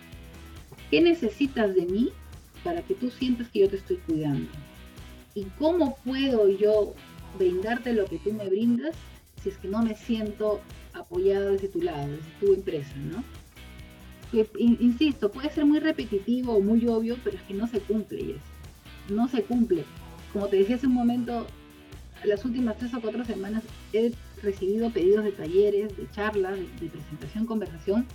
¿Qué 0.89 1.01
necesitas 1.01 1.73
de 1.73 1.85
mí 1.85 2.11
para 2.63 2.81
que 2.81 2.93
tú 2.95 3.09
sientas 3.09 3.47
que 3.49 3.59
yo 3.59 3.69
te 3.69 3.77
estoy 3.77 3.97
cuidando? 3.97 4.49
¿Y 5.33 5.45
cómo 5.57 5.97
puedo 6.03 6.49
yo 6.49 6.93
brindarte 7.37 7.93
lo 7.93 8.05
que 8.05 8.19
tú 8.19 8.31
me 8.33 8.47
brindas 8.47 8.95
si 9.41 9.49
es 9.49 9.57
que 9.57 9.67
no 9.67 9.81
me 9.81 9.95
siento 9.95 10.61
apoyado 10.93 11.51
desde 11.51 11.67
tu 11.67 11.81
lado, 11.81 12.07
desde 12.07 12.31
tu 12.39 12.53
empresa, 12.53 12.95
¿no? 12.97 13.23
Insisto, 14.57 15.31
puede 15.31 15.49
ser 15.51 15.65
muy 15.65 15.79
repetitivo 15.79 16.53
o 16.53 16.61
muy 16.61 16.85
obvio, 16.87 17.17
pero 17.23 17.37
es 17.37 17.43
que 17.43 17.53
no 17.53 17.67
se 17.67 17.79
cumple, 17.79 18.35
No 19.09 19.27
se 19.27 19.43
cumple. 19.43 19.85
Como 20.31 20.47
te 20.47 20.57
decía 20.57 20.75
hace 20.75 20.87
un 20.87 20.93
momento, 20.93 21.45
las 22.23 22.43
últimas 22.45 22.77
tres 22.77 22.93
o 22.93 23.01
cuatro 23.01 23.23
semanas 23.25 23.63
he 23.91 24.13
recibido 24.41 24.89
pedidos 24.89 25.23
de 25.23 25.31
talleres, 25.31 25.95
de 25.95 26.09
charlas, 26.11 26.57
de, 26.57 26.89
presentación, 26.89 27.45
conversación 27.45 28.05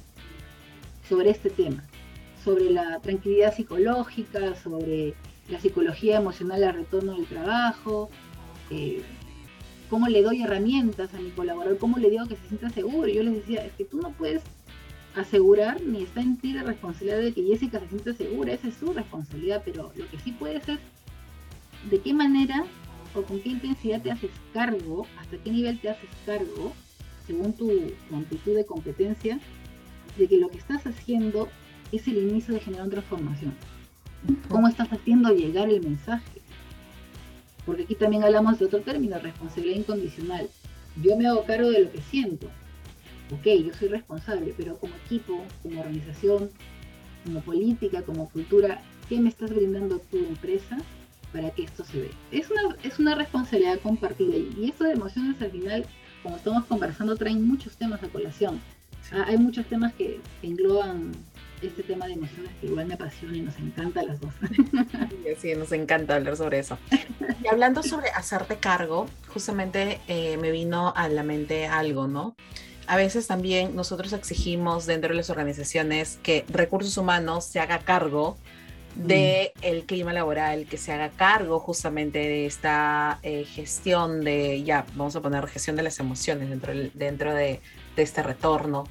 sobre 1.08 1.30
este 1.30 1.50
tema, 1.50 1.84
sobre 2.44 2.70
la 2.70 3.00
tranquilidad 3.00 3.54
psicológica, 3.54 4.54
sobre 4.56 5.14
la 5.48 5.60
psicología 5.60 6.18
emocional 6.18 6.64
al 6.64 6.74
retorno 6.74 7.14
del 7.14 7.26
trabajo, 7.26 8.10
eh, 8.70 9.02
cómo 9.88 10.08
le 10.08 10.22
doy 10.22 10.42
herramientas 10.42 11.14
a 11.14 11.20
mi 11.20 11.30
colaborador, 11.30 11.78
cómo 11.78 11.98
le 11.98 12.10
digo 12.10 12.26
que 12.26 12.36
se 12.36 12.48
sienta 12.48 12.70
seguro. 12.70 13.08
Yo 13.08 13.22
les 13.22 13.34
decía, 13.36 13.64
es 13.64 13.72
que 13.72 13.84
tú 13.84 14.00
no 14.00 14.10
puedes 14.10 14.42
asegurar 15.18 15.82
ni 15.82 16.02
está 16.02 16.20
en 16.20 16.38
la 16.42 16.62
responsabilidad 16.62 17.18
de 17.18 17.32
que 17.32 17.42
Jessica 17.42 17.80
se 17.80 17.88
sienta 17.88 18.14
segura, 18.14 18.52
esa 18.52 18.68
es 18.68 18.74
su 18.74 18.92
responsabilidad, 18.92 19.62
pero 19.64 19.92
lo 19.96 20.08
que 20.08 20.18
sí 20.18 20.32
puede 20.32 20.60
ser 20.60 20.78
de 21.90 22.00
qué 22.00 22.12
manera 22.14 22.64
o 23.14 23.22
con 23.22 23.40
qué 23.40 23.50
intensidad 23.50 24.02
te 24.02 24.10
haces 24.10 24.30
cargo, 24.52 25.06
hasta 25.18 25.38
qué 25.38 25.50
nivel 25.50 25.78
te 25.80 25.90
haces 25.90 26.08
cargo, 26.26 26.72
según 27.26 27.52
tu, 27.52 27.70
amplitud 28.12 28.54
de 28.54 28.64
competencia, 28.64 29.40
de 30.16 30.28
que 30.28 30.38
lo 30.38 30.48
que 30.48 30.58
estás 30.58 30.86
haciendo 30.86 31.48
es 31.92 32.06
el 32.08 32.18
inicio 32.18 32.54
de 32.54 32.60
generar 32.60 32.86
una 32.86 32.96
transformación. 32.96 33.54
¿Cómo 34.48 34.68
estás 34.68 34.92
haciendo 34.92 35.32
llegar 35.32 35.68
el 35.68 35.82
mensaje? 35.82 36.40
Porque 37.64 37.82
aquí 37.84 37.94
también 37.94 38.24
hablamos 38.24 38.58
de 38.58 38.66
otro 38.66 38.80
término, 38.80 39.18
responsabilidad 39.18 39.78
incondicional. 39.78 40.48
Yo 41.02 41.16
me 41.16 41.26
hago 41.26 41.44
cargo 41.44 41.70
de 41.70 41.84
lo 41.84 41.92
que 41.92 42.02
siento, 42.02 42.48
ok, 43.32 43.46
yo 43.66 43.74
soy 43.74 43.88
responsable, 43.88 44.54
pero 44.56 44.76
como 44.78 44.94
equipo, 45.06 45.44
como 45.62 45.80
organización, 45.80 46.50
como 47.24 47.40
política, 47.40 48.02
como 48.02 48.28
cultura, 48.30 48.80
¿qué 49.08 49.18
me 49.20 49.28
estás 49.28 49.50
brindando 49.50 49.98
tu 49.98 50.18
empresa 50.18 50.78
para 51.32 51.50
que 51.50 51.64
esto 51.64 51.84
se 51.84 52.00
vea? 52.00 52.10
Es 52.32 52.50
una, 52.50 52.76
es 52.82 52.98
una 52.98 53.14
responsabilidad 53.14 53.80
compartida 53.80 54.36
y 54.36 54.68
esto 54.68 54.84
de 54.84 54.92
emociones 54.92 55.40
al 55.42 55.50
final, 55.50 55.86
como 56.22 56.36
estamos 56.36 56.64
conversando, 56.64 57.16
traen 57.16 57.46
muchos 57.46 57.76
temas 57.76 58.02
a 58.02 58.08
colación. 58.08 58.60
Ah, 59.12 59.24
hay 59.26 59.38
muchos 59.38 59.66
temas 59.66 59.94
que 59.94 60.20
engloban 60.42 61.12
este 61.62 61.82
tema 61.82 62.06
de 62.06 62.12
emociones 62.12 62.50
que 62.60 62.66
igual 62.66 62.86
me 62.86 62.94
apasiona 62.94 63.36
y 63.36 63.40
nos 63.40 63.58
encanta 63.58 64.00
a 64.00 64.04
las 64.04 64.20
dos. 64.20 64.32
Sí, 65.40 65.54
nos 65.54 65.72
encanta 65.72 66.16
hablar 66.16 66.36
sobre 66.36 66.58
eso. 66.58 66.78
Y 67.42 67.46
hablando 67.46 67.82
sobre 67.82 68.08
hacerte 68.10 68.56
cargo, 68.56 69.06
justamente 69.28 70.00
eh, 70.08 70.36
me 70.38 70.50
vino 70.50 70.92
a 70.96 71.08
la 71.08 71.22
mente 71.22 71.66
algo, 71.66 72.08
¿no? 72.08 72.34
A 72.88 72.96
veces 72.96 73.26
también 73.26 73.76
nosotros 73.76 74.14
exigimos 74.14 74.86
dentro 74.86 75.10
de 75.10 75.16
las 75.16 75.28
organizaciones 75.28 76.18
que 76.22 76.46
recursos 76.48 76.96
humanos 76.96 77.44
se 77.44 77.60
haga 77.60 77.80
cargo 77.80 78.38
de 78.94 79.52
mm. 79.56 79.58
el 79.62 79.84
clima 79.84 80.14
laboral, 80.14 80.64
que 80.64 80.78
se 80.78 80.92
haga 80.92 81.10
cargo 81.10 81.60
justamente 81.60 82.18
de 82.18 82.46
esta 82.46 83.18
eh, 83.22 83.44
gestión 83.44 84.24
de, 84.24 84.62
ya, 84.62 84.86
vamos 84.94 85.14
a 85.16 85.20
poner 85.20 85.46
gestión 85.48 85.76
de 85.76 85.82
las 85.82 86.00
emociones 86.00 86.48
dentro, 86.48 86.72
dentro 86.94 87.34
de, 87.34 87.60
este 87.96 88.22
retorno, 88.22 88.84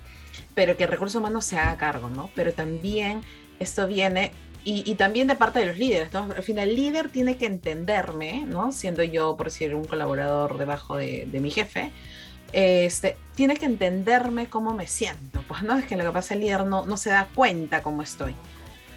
pero 0.54 0.76
que 0.76 0.86
recursos 0.86 1.16
humanos 1.16 1.46
se 1.46 1.58
haga 1.58 1.78
cargo, 1.78 2.10
¿no? 2.10 2.30
Pero 2.36 2.54
también 2.54 3.22
esto 3.58 3.88
viene, 3.88 4.32
y, 4.66 4.94
también 4.96 5.28
de 5.28 5.36
parte 5.36 5.60
de 5.60 5.66
los 5.68 5.78
líderes, 5.78 6.12
¿no? 6.12 6.24
Al 6.36 6.44
final, 6.44 6.68
el 6.68 6.76
líder 6.76 7.08
tiene 7.08 7.38
que 7.38 7.46
entenderme, 7.46 8.44
¿no? 8.46 8.74
Siendo 8.74 9.02
yo, 9.02 9.38
por 9.38 9.48
decir, 9.48 9.74
un 9.74 9.86
colaborador 9.86 10.58
debajo 10.58 10.98
de, 10.98 11.26
de 11.26 11.40
mi 11.40 11.52
jefe, 11.52 11.94
este, 12.54 13.18
tiene 13.36 13.56
que 13.56 13.66
entenderme 13.66 14.48
cómo 14.50 14.74
me 14.74 14.88
siento. 14.88 15.44
Pues 15.48 15.64
no 15.64 15.78
es 15.78 15.86
que 15.86 15.96
lo 15.96 16.04
que 16.04 16.12
pasa 16.12 16.34
el 16.34 16.42
líder 16.42 16.66
no, 16.66 16.86
no 16.86 16.98
se 16.98 17.10
da 17.10 17.28
cuenta 17.34 17.82
cómo 17.82 18.02
estoy. 18.02 18.36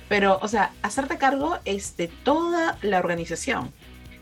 Pero, 0.08 0.38
o 0.42 0.48
sea, 0.48 0.72
hacerte 0.82 1.18
cargo 1.18 1.58
es 1.64 1.96
de 1.96 2.08
toda 2.08 2.76
la 2.82 2.98
organización. 2.98 3.72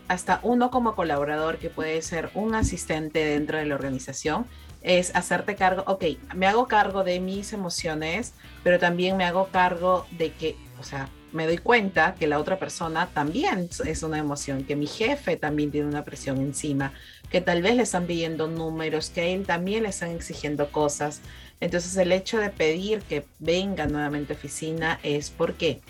Hasta 0.07 0.39
uno 0.43 0.71
como 0.71 0.95
colaborador, 0.95 1.57
que 1.57 1.69
puede 1.69 2.01
ser 2.01 2.29
un 2.33 2.55
asistente 2.55 3.25
dentro 3.25 3.57
de 3.57 3.65
la 3.65 3.75
organización, 3.75 4.45
es 4.81 5.15
hacerte 5.15 5.55
cargo, 5.55 5.83
ok, 5.87 6.05
me 6.35 6.47
hago 6.47 6.67
cargo 6.67 7.03
de 7.03 7.19
mis 7.19 7.53
emociones, 7.53 8.33
pero 8.63 8.79
también 8.79 9.17
me 9.17 9.25
hago 9.25 9.47
cargo 9.47 10.05
de 10.11 10.31
que, 10.31 10.55
o 10.79 10.83
sea, 10.83 11.09
me 11.31 11.45
doy 11.45 11.57
cuenta 11.57 12.15
que 12.15 12.27
la 12.27 12.39
otra 12.39 12.57
persona 12.57 13.07
también 13.07 13.69
es 13.85 14.03
una 14.03 14.17
emoción, 14.17 14.63
que 14.63 14.75
mi 14.75 14.87
jefe 14.87 15.37
también 15.37 15.71
tiene 15.71 15.87
una 15.87 16.03
presión 16.03 16.37
encima, 16.37 16.93
que 17.29 17.41
tal 17.41 17.61
vez 17.61 17.75
le 17.75 17.83
están 17.83 18.05
pidiendo 18.05 18.47
números, 18.47 19.09
que 19.09 19.21
a 19.21 19.25
él 19.25 19.45
también 19.45 19.83
le 19.83 19.89
están 19.89 20.11
exigiendo 20.11 20.71
cosas. 20.71 21.21
Entonces 21.59 21.95
el 21.97 22.11
hecho 22.11 22.37
de 22.37 22.49
pedir 22.49 23.01
que 23.01 23.25
venga 23.39 23.85
nuevamente 23.85 24.33
a 24.33 24.35
oficina 24.35 24.99
es 25.03 25.29
porque 25.29 25.81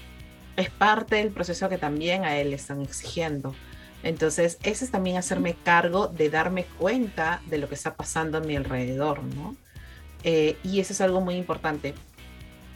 es 0.57 0.69
parte 0.69 1.15
del 1.15 1.31
proceso 1.31 1.69
que 1.69 1.77
también 1.77 2.25
a 2.25 2.37
él 2.37 2.49
le 2.49 2.55
están 2.57 2.81
exigiendo. 2.81 3.55
Entonces, 4.03 4.57
ese 4.63 4.85
es 4.85 4.91
también 4.91 5.17
hacerme 5.17 5.55
cargo 5.55 6.07
de 6.07 6.29
darme 6.29 6.63
cuenta 6.77 7.41
de 7.47 7.57
lo 7.57 7.67
que 7.67 7.75
está 7.75 7.95
pasando 7.95 8.37
a 8.37 8.41
mi 8.41 8.55
alrededor, 8.55 9.23
¿no? 9.23 9.55
Eh, 10.23 10.57
y 10.63 10.79
eso 10.79 10.93
es 10.93 11.01
algo 11.01 11.21
muy 11.21 11.35
importante. 11.35 11.93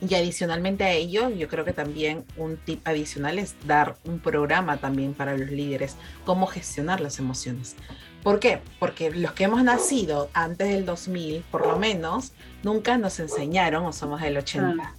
Y 0.02 0.16
adicionalmente 0.16 0.84
a 0.84 0.92
ello, 0.92 1.30
yo 1.30 1.48
creo 1.48 1.64
que 1.64 1.72
también 1.72 2.26
un 2.36 2.58
tip 2.58 2.86
adicional 2.86 3.40
es 3.40 3.56
dar 3.66 3.96
un 4.04 4.20
programa 4.20 4.78
también 4.78 5.14
para 5.14 5.38
los 5.38 5.50
líderes, 5.50 5.96
cómo 6.26 6.46
gestionar 6.46 7.00
las 7.00 7.20
emociones. 7.20 7.76
¿Por 8.24 8.40
qué? 8.40 8.62
Porque 8.80 9.12
los 9.12 9.34
que 9.34 9.44
hemos 9.44 9.64
nacido 9.64 10.30
antes 10.34 10.70
del 10.70 10.86
2000, 10.86 11.44
por 11.52 11.68
lo 11.68 11.78
menos, 11.78 12.32
nunca 12.64 12.98
nos 12.98 13.20
enseñaron, 13.20 13.86
o 13.86 13.92
somos 13.92 14.22
del 14.22 14.38
80, 14.38 14.82
ah. 14.82 14.94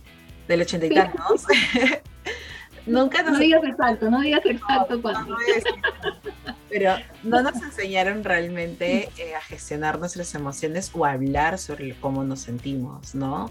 del 0.47 0.61
80 0.61 0.87
y 0.87 0.95
tantos. 0.95 1.47
nunca 2.87 3.23
nos 3.23 3.33
No 3.33 3.39
digas 3.39 3.65
exacto, 3.65 4.11
no 4.11 4.21
digas 4.21 4.45
exacto 4.45 5.01
cuándo. 5.01 5.37
pero 6.69 6.97
no 7.23 7.41
nos 7.41 7.55
enseñaron 7.63 8.25
realmente 8.25 9.09
eh, 9.17 9.35
a 9.35 9.41
gestionar 9.41 9.99
nuestras 9.99 10.35
emociones 10.35 10.91
o 10.93 11.07
a 11.07 11.13
hablar 11.13 11.59
sobre 11.59 11.95
cómo 11.95 12.25
nos 12.25 12.41
sentimos, 12.41 13.15
¿no? 13.15 13.51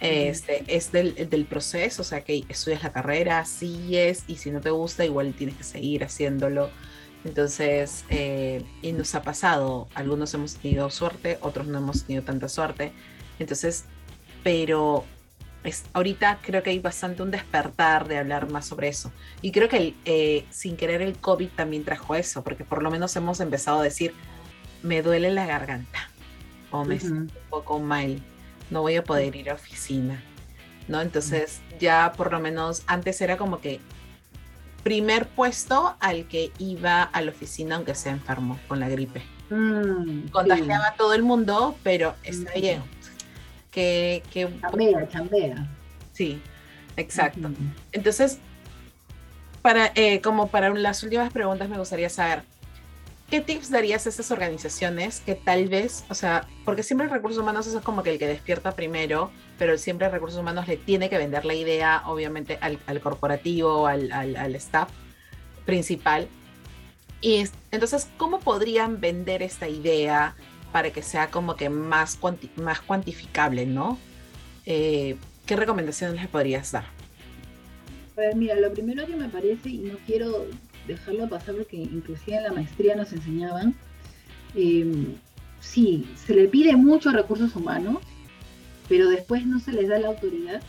Este, 0.00 0.64
es 0.66 0.92
del, 0.92 1.28
del, 1.28 1.44
proceso, 1.44 2.00
o 2.00 2.04
sea, 2.06 2.22
que 2.22 2.44
estudias 2.48 2.82
la 2.82 2.90
carrera, 2.90 3.44
sigues 3.44 4.24
y 4.28 4.36
si 4.36 4.50
no 4.50 4.60
te 4.60 4.70
gusta, 4.70 5.04
igual 5.04 5.34
tienes 5.34 5.56
que 5.56 5.64
seguir 5.64 6.04
haciéndolo. 6.04 6.70
Entonces, 7.24 8.04
eh, 8.08 8.64
y 8.82 8.92
nos 8.92 9.14
ha 9.14 9.22
pasado, 9.22 9.88
algunos 9.94 10.32
hemos 10.34 10.54
tenido 10.56 10.88
suerte, 10.90 11.38
otros 11.42 11.66
no 11.66 11.78
hemos 11.78 12.04
tenido 12.04 12.24
tanta 12.24 12.48
suerte. 12.48 12.92
Entonces, 13.38 13.84
pero 14.42 15.04
es, 15.64 15.84
ahorita 15.92 16.38
creo 16.42 16.62
que 16.62 16.70
hay 16.70 16.78
bastante 16.78 17.22
un 17.22 17.30
despertar 17.30 18.08
de 18.08 18.18
hablar 18.18 18.50
más 18.50 18.66
sobre 18.66 18.88
eso. 18.88 19.12
Y 19.42 19.52
creo 19.52 19.68
que 19.68 19.94
eh, 20.04 20.46
sin 20.50 20.76
querer 20.76 21.02
el 21.02 21.18
COVID 21.18 21.48
también 21.48 21.84
trajo 21.84 22.14
eso, 22.14 22.42
porque 22.42 22.64
por 22.64 22.82
lo 22.82 22.90
menos 22.90 23.14
hemos 23.16 23.40
empezado 23.40 23.80
a 23.80 23.82
decir, 23.82 24.14
me 24.82 25.02
duele 25.02 25.30
la 25.30 25.46
garganta 25.46 26.08
o 26.70 26.84
me 26.84 26.98
siento 26.98 27.34
un 27.34 27.50
poco 27.50 27.80
mal 27.80 28.22
no 28.70 28.82
voy 28.82 28.96
a 28.96 29.04
poder 29.04 29.36
ir 29.36 29.50
a 29.50 29.54
oficina, 29.54 30.22
¿no? 30.88 31.00
Entonces 31.00 31.60
ya 31.78 32.12
por 32.16 32.32
lo 32.32 32.40
menos 32.40 32.82
antes 32.86 33.20
era 33.20 33.36
como 33.36 33.60
que 33.60 33.80
primer 34.82 35.28
puesto 35.28 35.96
al 36.00 36.26
que 36.26 36.52
iba 36.58 37.02
a 37.02 37.20
la 37.22 37.30
oficina 37.30 37.76
aunque 37.76 37.94
sea 37.94 38.12
enfermo 38.12 38.58
con 38.68 38.80
la 38.80 38.88
gripe. 38.88 39.22
Mm, 39.50 40.28
Contagiaba 40.28 40.88
a 40.88 40.94
todo 40.94 41.14
el 41.14 41.22
mundo, 41.22 41.76
pero 41.82 42.14
está 42.22 42.50
mm. 42.56 42.60
bien. 42.60 42.82
Que, 43.70 44.22
que, 44.32 44.48
chambea, 44.60 45.08
chambea. 45.08 45.68
Sí, 46.12 46.40
exacto. 46.96 47.50
Entonces, 47.92 48.38
para, 49.62 49.92
eh, 49.94 50.20
como 50.20 50.48
para 50.48 50.70
las 50.70 51.02
últimas 51.02 51.32
preguntas 51.32 51.68
me 51.68 51.78
gustaría 51.78 52.08
saber, 52.08 52.42
¿qué 53.30 53.40
tips 53.40 53.70
darías 53.70 54.06
a 54.06 54.08
esas 54.08 54.30
organizaciones 54.32 55.20
que 55.20 55.36
tal 55.36 55.68
vez, 55.68 56.04
o 56.10 56.14
sea, 56.14 56.48
porque 56.64 56.82
siempre 56.82 57.06
el 57.06 57.12
recursos 57.12 57.40
humanos 57.40 57.66
es 57.66 57.80
como 57.82 58.02
que 58.02 58.10
el 58.10 58.18
que 58.18 58.26
despierta 58.26 58.72
primero, 58.72 59.30
pero 59.58 59.78
siempre 59.78 60.06
el 60.06 60.12
recursos 60.12 60.38
humanos 60.40 60.66
le 60.66 60.76
tiene 60.76 61.08
que 61.08 61.16
vender 61.16 61.44
la 61.44 61.54
idea, 61.54 62.02
obviamente, 62.06 62.58
al, 62.60 63.00
corporativo, 63.00 63.86
al, 63.86 64.54
staff 64.56 64.90
principal. 65.64 66.26
Y 67.20 67.44
entonces, 67.70 68.08
¿cómo 68.16 68.40
podrían 68.40 69.00
vender 69.00 69.42
esta 69.42 69.68
idea 69.68 70.34
para 70.72 70.90
que 70.90 71.02
sea 71.02 71.30
como 71.30 71.54
que 71.54 71.70
más, 71.70 72.18
más 72.56 72.80
cuantificable, 72.80 73.66
¿no? 73.66 73.98
Eh, 74.66 75.16
¿Qué 75.46 75.56
recomendaciones 75.56 76.20
les 76.20 76.28
podrías 76.28 76.72
dar? 76.72 76.84
Pues 78.14 78.34
mira, 78.34 78.56
lo 78.56 78.72
primero 78.72 79.06
que 79.06 79.16
me 79.16 79.28
parece, 79.28 79.68
y 79.68 79.78
no 79.78 79.98
quiero 80.06 80.46
dejarlo 80.90 81.28
pasar 81.28 81.54
porque 81.56 81.76
inclusive 81.76 82.36
en 82.36 82.42
la 82.44 82.52
maestría 82.52 82.96
nos 82.96 83.12
enseñaban, 83.12 83.74
eh, 84.54 85.16
sí, 85.60 86.08
se 86.16 86.34
le 86.34 86.48
pide 86.48 86.76
mucho 86.76 87.10
recursos 87.10 87.54
humanos, 87.56 87.98
pero 88.88 89.08
después 89.08 89.46
no 89.46 89.60
se 89.60 89.72
les 89.72 89.88
da 89.88 89.98
la 89.98 90.08
autoridad 90.08 90.62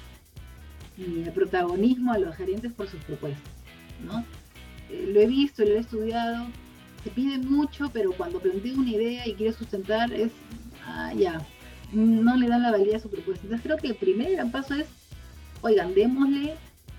ni 0.97 1.23
el 1.23 1.31
protagonismo 1.31 2.13
a 2.13 2.19
los 2.19 2.35
gerentes 2.35 2.71
por 2.73 2.87
sus 2.87 3.01
propuestas, 3.03 3.51
¿no? 4.05 4.23
Eh, 4.89 5.09
lo 5.13 5.21
he 5.21 5.27
visto, 5.27 5.63
lo 5.63 5.71
he 5.71 5.79
estudiado, 5.79 6.47
se 7.03 7.09
pide 7.09 7.37
mucho, 7.39 7.89
pero 7.91 8.11
cuando 8.11 8.39
plantea 8.39 8.73
una 8.73 8.91
idea 8.91 9.27
y 9.27 9.33
quiere 9.33 9.53
sustentar 9.53 10.13
es, 10.13 10.31
ah, 10.85 11.11
ya, 11.15 11.41
no 11.93 12.35
le 12.35 12.47
dan 12.47 12.63
la 12.63 12.71
valía 12.71 12.97
a 12.97 12.99
su 12.99 13.09
propuesta. 13.09 13.43
Entonces 13.43 13.65
creo 13.65 13.77
que 13.77 13.87
el 13.87 13.95
primer 13.95 14.31
gran 14.33 14.51
paso 14.51 14.75
es, 14.75 14.87
oigan, 15.61 15.93
démosle 15.93 16.55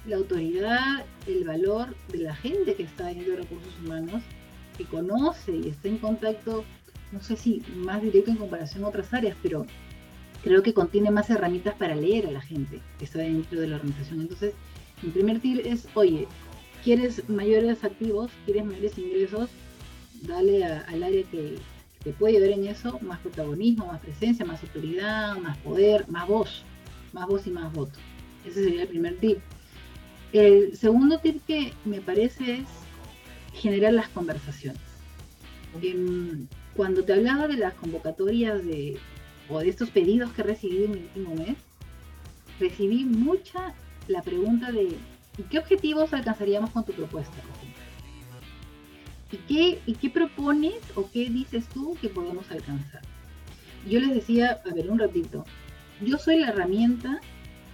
la 0.07 0.17
autoridad, 0.17 1.05
el 1.27 1.45
valor 1.45 1.95
de 2.11 2.19
la 2.19 2.35
gente 2.35 2.75
que 2.75 2.83
está 2.83 3.11
en 3.11 3.25
recursos 3.25 3.73
humanos, 3.85 4.23
que 4.77 4.85
conoce 4.85 5.57
y 5.57 5.69
está 5.69 5.89
en 5.89 5.99
contacto, 5.99 6.65
no 7.13 7.23
sé 7.23 7.37
si 7.37 7.63
más 7.77 8.03
directo 8.03 8.31
en 8.31 8.39
comparación 8.39 8.85
a 8.85 8.89
otras 8.89 9.13
áreas, 9.13 9.37
pero 9.43 9.67
creo 10.43 10.63
que 10.63 10.75
contiene 10.75 11.11
más 11.11 11.31
herramientas 11.31 11.75
para 11.75 11.95
leer 11.95 12.27
a 12.27 12.33
la 12.33 12.41
gente 12.41 12.81
que 12.99 13.05
está 13.05 13.21
dentro 13.21 13.61
de 13.61 13.69
la 13.69 13.77
organización. 13.77 14.23
Entonces, 14.23 14.55
mi 15.03 15.11
primer 15.11 15.41
tip 15.41 15.61
es, 15.65 15.87
oye, 15.95 16.27
¿quieres 16.83 17.29
mayores 17.29 17.85
activos? 17.85 18.31
¿Quieres 18.45 18.65
mayores 18.65 18.99
ingresos? 18.99 19.51
Dale 20.23 20.65
al 20.65 21.03
área 21.03 21.23
que 21.25 21.59
te 22.03 22.13
puede 22.13 22.37
ayudar 22.37 22.59
en 22.59 22.67
eso 22.67 22.99
más 23.03 23.21
protagonismo, 23.21 23.87
más 23.87 24.01
presencia, 24.01 24.45
más 24.45 24.63
autoridad, 24.63 25.37
más 25.37 25.57
poder, 25.59 26.09
más 26.09 26.27
voz, 26.27 26.65
más 27.13 27.27
voz 27.29 27.47
y 27.47 27.51
más 27.51 27.73
voto. 27.73 27.99
Ese 28.45 28.65
sería 28.65 28.83
el 28.83 28.89
primer 28.89 29.17
tip. 29.19 29.39
El 30.33 30.77
segundo 30.77 31.19
tip 31.19 31.45
que 31.47 31.73
me 31.85 32.01
parece 32.01 32.55
es 32.55 32.69
generar 33.53 33.93
las 33.93 34.09
conversaciones. 34.09 34.81
Em, 35.83 36.47
cuando 36.75 37.05
te 37.05 37.13
hablaba 37.13 37.49
de 37.49 37.57
las 37.57 37.75
convocatorias 37.75 38.65
de, 38.65 38.99
o 39.49 39.59
de 39.59 39.69
estos 39.69 39.91
pedidos 39.91 40.33
que 40.33 40.43
recibí 40.43 40.85
en 40.85 40.93
mi 40.93 40.99
último 40.99 41.35
mes, 41.35 41.57
recibí 42.59 43.05
mucha 43.05 43.75
la 44.09 44.23
pregunta 44.23 44.73
de 44.73 44.97
¿qué 45.51 45.59
objetivos 45.59 46.13
alcanzaríamos 46.15 46.71
con 46.71 46.85
tu 46.85 46.93
propuesta? 46.93 47.37
¿Y 49.31 49.37
qué, 49.37 49.81
¿Y 49.87 49.95
qué 49.95 50.11
propones 50.11 50.75
o 50.95 51.11
qué 51.11 51.29
dices 51.29 51.67
tú 51.69 51.97
que 52.01 52.09
podemos 52.09 52.51
alcanzar? 52.51 53.03
Yo 53.89 54.01
les 54.01 54.15
decía, 54.15 54.61
a 54.65 54.75
ver, 54.75 54.91
un 54.91 54.99
ratito, 54.99 55.45
yo 56.01 56.19
soy 56.19 56.39
la 56.39 56.49
herramienta 56.49 57.21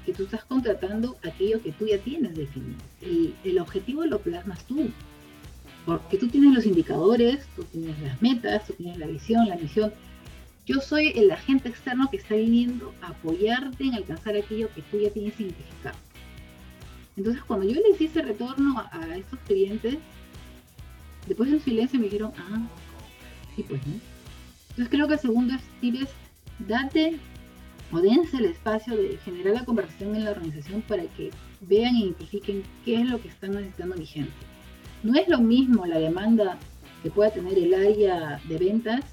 que 0.09 0.15
tú 0.15 0.23
estás 0.23 0.43
contratando 0.45 1.19
aquello 1.23 1.63
que 1.63 1.71
tú 1.73 1.87
ya 1.87 1.99
tienes 1.99 2.35
definido. 2.35 2.81
El, 3.03 3.35
el 3.45 3.59
objetivo 3.59 4.07
lo 4.07 4.19
plasmas 4.19 4.65
tú, 4.65 4.89
porque 5.85 6.17
tú 6.17 6.29
tienes 6.29 6.55
los 6.55 6.65
indicadores, 6.65 7.47
tú 7.55 7.63
tienes 7.65 8.01
las 8.01 8.23
metas, 8.23 8.67
tú 8.67 8.73
tienes 8.73 8.97
la 8.97 9.07
visión, 9.07 9.47
la 9.47 9.57
misión, 9.57 9.93
yo 10.65 10.81
soy 10.81 11.09
el 11.09 11.31
agente 11.31 11.69
externo 11.69 12.09
que 12.11 12.17
está 12.17 12.37
viniendo 12.37 12.95
a 13.03 13.09
apoyarte 13.09 13.85
en 13.85 13.97
alcanzar 13.97 14.35
aquello 14.35 14.71
que 14.75 14.81
tú 14.81 14.99
ya 14.99 15.11
tienes 15.11 15.39
identificado. 15.39 15.99
Entonces, 17.19 17.43
cuando 17.43 17.67
yo 17.67 17.79
les 17.79 18.01
hice 18.01 18.23
retorno 18.23 18.79
a, 18.79 19.15
estos 19.15 19.39
clientes, 19.41 19.99
después 21.27 21.51
de 21.51 21.57
un 21.57 21.63
silencio 21.63 21.99
me 21.99 22.07
dijeron, 22.07 22.33
ah, 22.39 22.67
sí, 23.55 23.63
pues 23.69 23.87
no. 23.87 23.93
Entonces, 24.71 24.89
creo 24.89 25.07
que 25.07 25.15
el 25.15 25.21
segundo 25.21 25.55
tip 25.83 25.97
es 25.97 26.09
date 26.67 27.19
o 27.93 28.01
dense 28.01 28.37
el 28.37 28.47
espacio 28.47 28.97
de 28.97 29.19
generar 29.25 29.55
la 29.55 29.65
conversación 29.65 30.15
en 30.15 30.25
la 30.25 30.33
organización 30.33 30.83
para 30.83 31.05
que 31.05 31.31
vean 31.61 31.97
e 31.97 32.01
identifiquen 32.01 32.63
qué 32.85 33.01
es 33.01 33.09
lo 33.09 33.21
que 33.21 33.29
están 33.29 33.53
necesitando 33.53 33.97
mi 33.97 34.07
gente. 34.07 34.33
No 35.03 35.19
es 35.19 35.29
lo 35.29 35.41
mismo 35.41 35.87
la 35.87 35.99
demanda 35.99 36.59
que 37.03 37.11
pueda 37.11 37.31
tener 37.31 37.57
el 37.57 37.73
área 37.75 38.41
de 38.49 38.59
ventas 38.59 39.05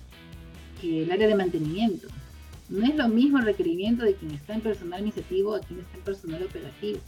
el 0.84 1.12
área 1.12 1.28
de 1.28 1.36
mantenimiento. 1.36 2.08
No 2.70 2.86
es 2.86 2.96
lo 2.96 3.08
mismo 3.08 3.40
el 3.40 3.46
requerimiento 3.46 4.04
de 4.04 4.16
quien 4.16 4.32
está 4.32 4.54
en 4.54 4.62
personal 4.62 5.00
administrativo 5.00 5.56
a 5.56 5.60
quien 5.60 5.80
está 5.80 5.98
en 5.98 6.04
personal 6.04 6.44
operativo. 6.44 7.00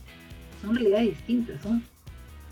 Son 0.61 0.75
realidades 0.75 1.09
distintas, 1.09 1.61
son 1.61 1.83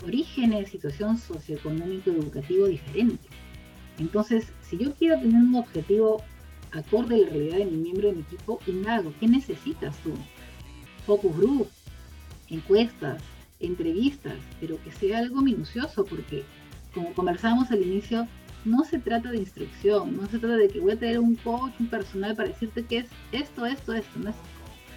orígenes, 0.04 0.70
situación 0.70 1.18
socioeconómico 1.18 2.10
educativo 2.10 2.66
diferente. 2.66 3.28
Entonces, 3.98 4.46
si 4.62 4.76
yo 4.76 4.92
quiero 4.94 5.18
tener 5.20 5.36
un 5.36 5.54
objetivo 5.54 6.22
acorde 6.76 7.16
a 7.16 7.18
la 7.18 7.28
realidad 7.28 7.58
de 7.58 7.66
mi 7.66 7.76
miembro 7.76 8.08
de 8.08 8.14
mi 8.14 8.20
equipo, 8.22 8.60
indago, 8.66 9.12
¿qué 9.20 9.28
necesitas 9.28 9.96
tú? 9.98 10.12
Focus 11.06 11.36
group, 11.36 11.68
encuestas, 12.48 13.22
entrevistas, 13.60 14.36
pero 14.60 14.82
que 14.82 14.92
sea 14.92 15.18
algo 15.18 15.40
minucioso, 15.42 16.04
porque 16.04 16.44
como 16.94 17.12
conversábamos 17.14 17.70
al 17.70 17.82
inicio, 17.82 18.26
no 18.64 18.84
se 18.84 18.98
trata 18.98 19.30
de 19.30 19.38
instrucción, 19.38 20.16
no 20.16 20.26
se 20.26 20.38
trata 20.38 20.56
de 20.56 20.68
que 20.68 20.80
voy 20.80 20.92
a 20.92 20.98
tener 20.98 21.20
un 21.20 21.36
coach, 21.36 21.72
un 21.78 21.88
personal 21.88 22.34
para 22.34 22.48
decirte 22.48 22.84
que 22.84 22.98
es 22.98 23.06
esto, 23.32 23.64
esto, 23.64 23.92
esto. 23.92 24.18
No 24.18 24.34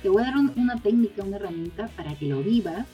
te 0.01 0.09
voy 0.09 0.23
a 0.23 0.27
dar 0.27 0.37
una 0.37 0.77
técnica, 0.77 1.23
una 1.23 1.37
herramienta 1.37 1.87
para 1.95 2.15
que 2.15 2.27
lo 2.27 2.41
vivas, 2.41 2.87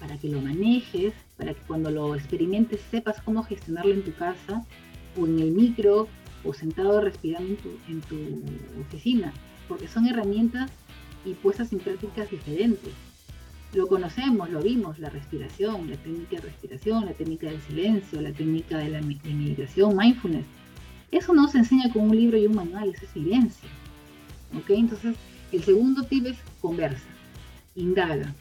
para 0.00 0.16
que 0.18 0.28
lo 0.28 0.40
manejes, 0.40 1.12
para 1.36 1.52
que 1.52 1.60
cuando 1.62 1.90
lo 1.90 2.14
experimentes 2.14 2.80
sepas 2.90 3.20
cómo 3.22 3.42
gestionarlo 3.42 3.92
en 3.92 4.02
tu 4.02 4.14
casa 4.14 4.64
o 5.18 5.26
en 5.26 5.38
el 5.40 5.50
micro 5.52 6.08
o 6.44 6.52
sentado 6.52 7.00
respirando 7.00 7.56
en 7.88 8.00
tu, 8.02 8.42
oficina, 8.80 9.32
porque 9.68 9.88
son 9.88 10.06
herramientas 10.06 10.70
y 11.24 11.34
puestas 11.34 11.72
en 11.72 11.78
prácticas 11.78 12.30
diferentes 12.30 12.92
lo 13.74 13.88
conocemos, 13.88 14.50
lo 14.50 14.60
vimos, 14.60 14.98
la 14.98 15.08
respiración, 15.08 15.88
la 15.88 15.96
técnica 15.96 16.36
de 16.36 16.42
respiración, 16.42 17.06
la 17.06 17.14
técnica 17.14 17.48
del 17.48 17.60
silencio, 17.62 18.20
la 18.20 18.32
técnica 18.32 18.76
de 18.76 18.90
la 18.90 19.00
meditación, 19.00 19.96
mindfulness. 19.96 20.44
Eso 21.10 21.32
no 21.32 21.48
se 21.48 21.58
enseña 21.58 21.90
con 21.92 22.02
un 22.02 22.16
libro 22.16 22.36
y 22.36 22.46
un 22.46 22.54
manual, 22.54 22.90
eso 22.90 23.06
es 23.06 23.16
evidencia. 23.16 23.68
¿Ok? 24.58 24.70
Entonces, 24.70 25.16
el 25.52 25.62
segundo 25.62 26.02
tip 26.04 26.26
es 26.26 26.36
conversa, 26.60 27.08
indaga. 27.74 28.34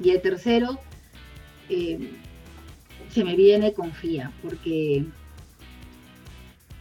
Y 0.00 0.10
el 0.10 0.22
tercero, 0.22 0.78
eh, 1.68 2.10
se 3.10 3.22
me 3.22 3.36
viene 3.36 3.74
confía, 3.74 4.32
porque 4.42 5.04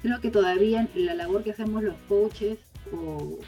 creo 0.04 0.20
que 0.20 0.30
todavía 0.30 0.88
la 0.96 1.16
labor 1.16 1.44
que 1.44 1.52
hacemos 1.52 1.82
los 1.82 1.96
coaches 2.10 2.60
o 2.92 3.39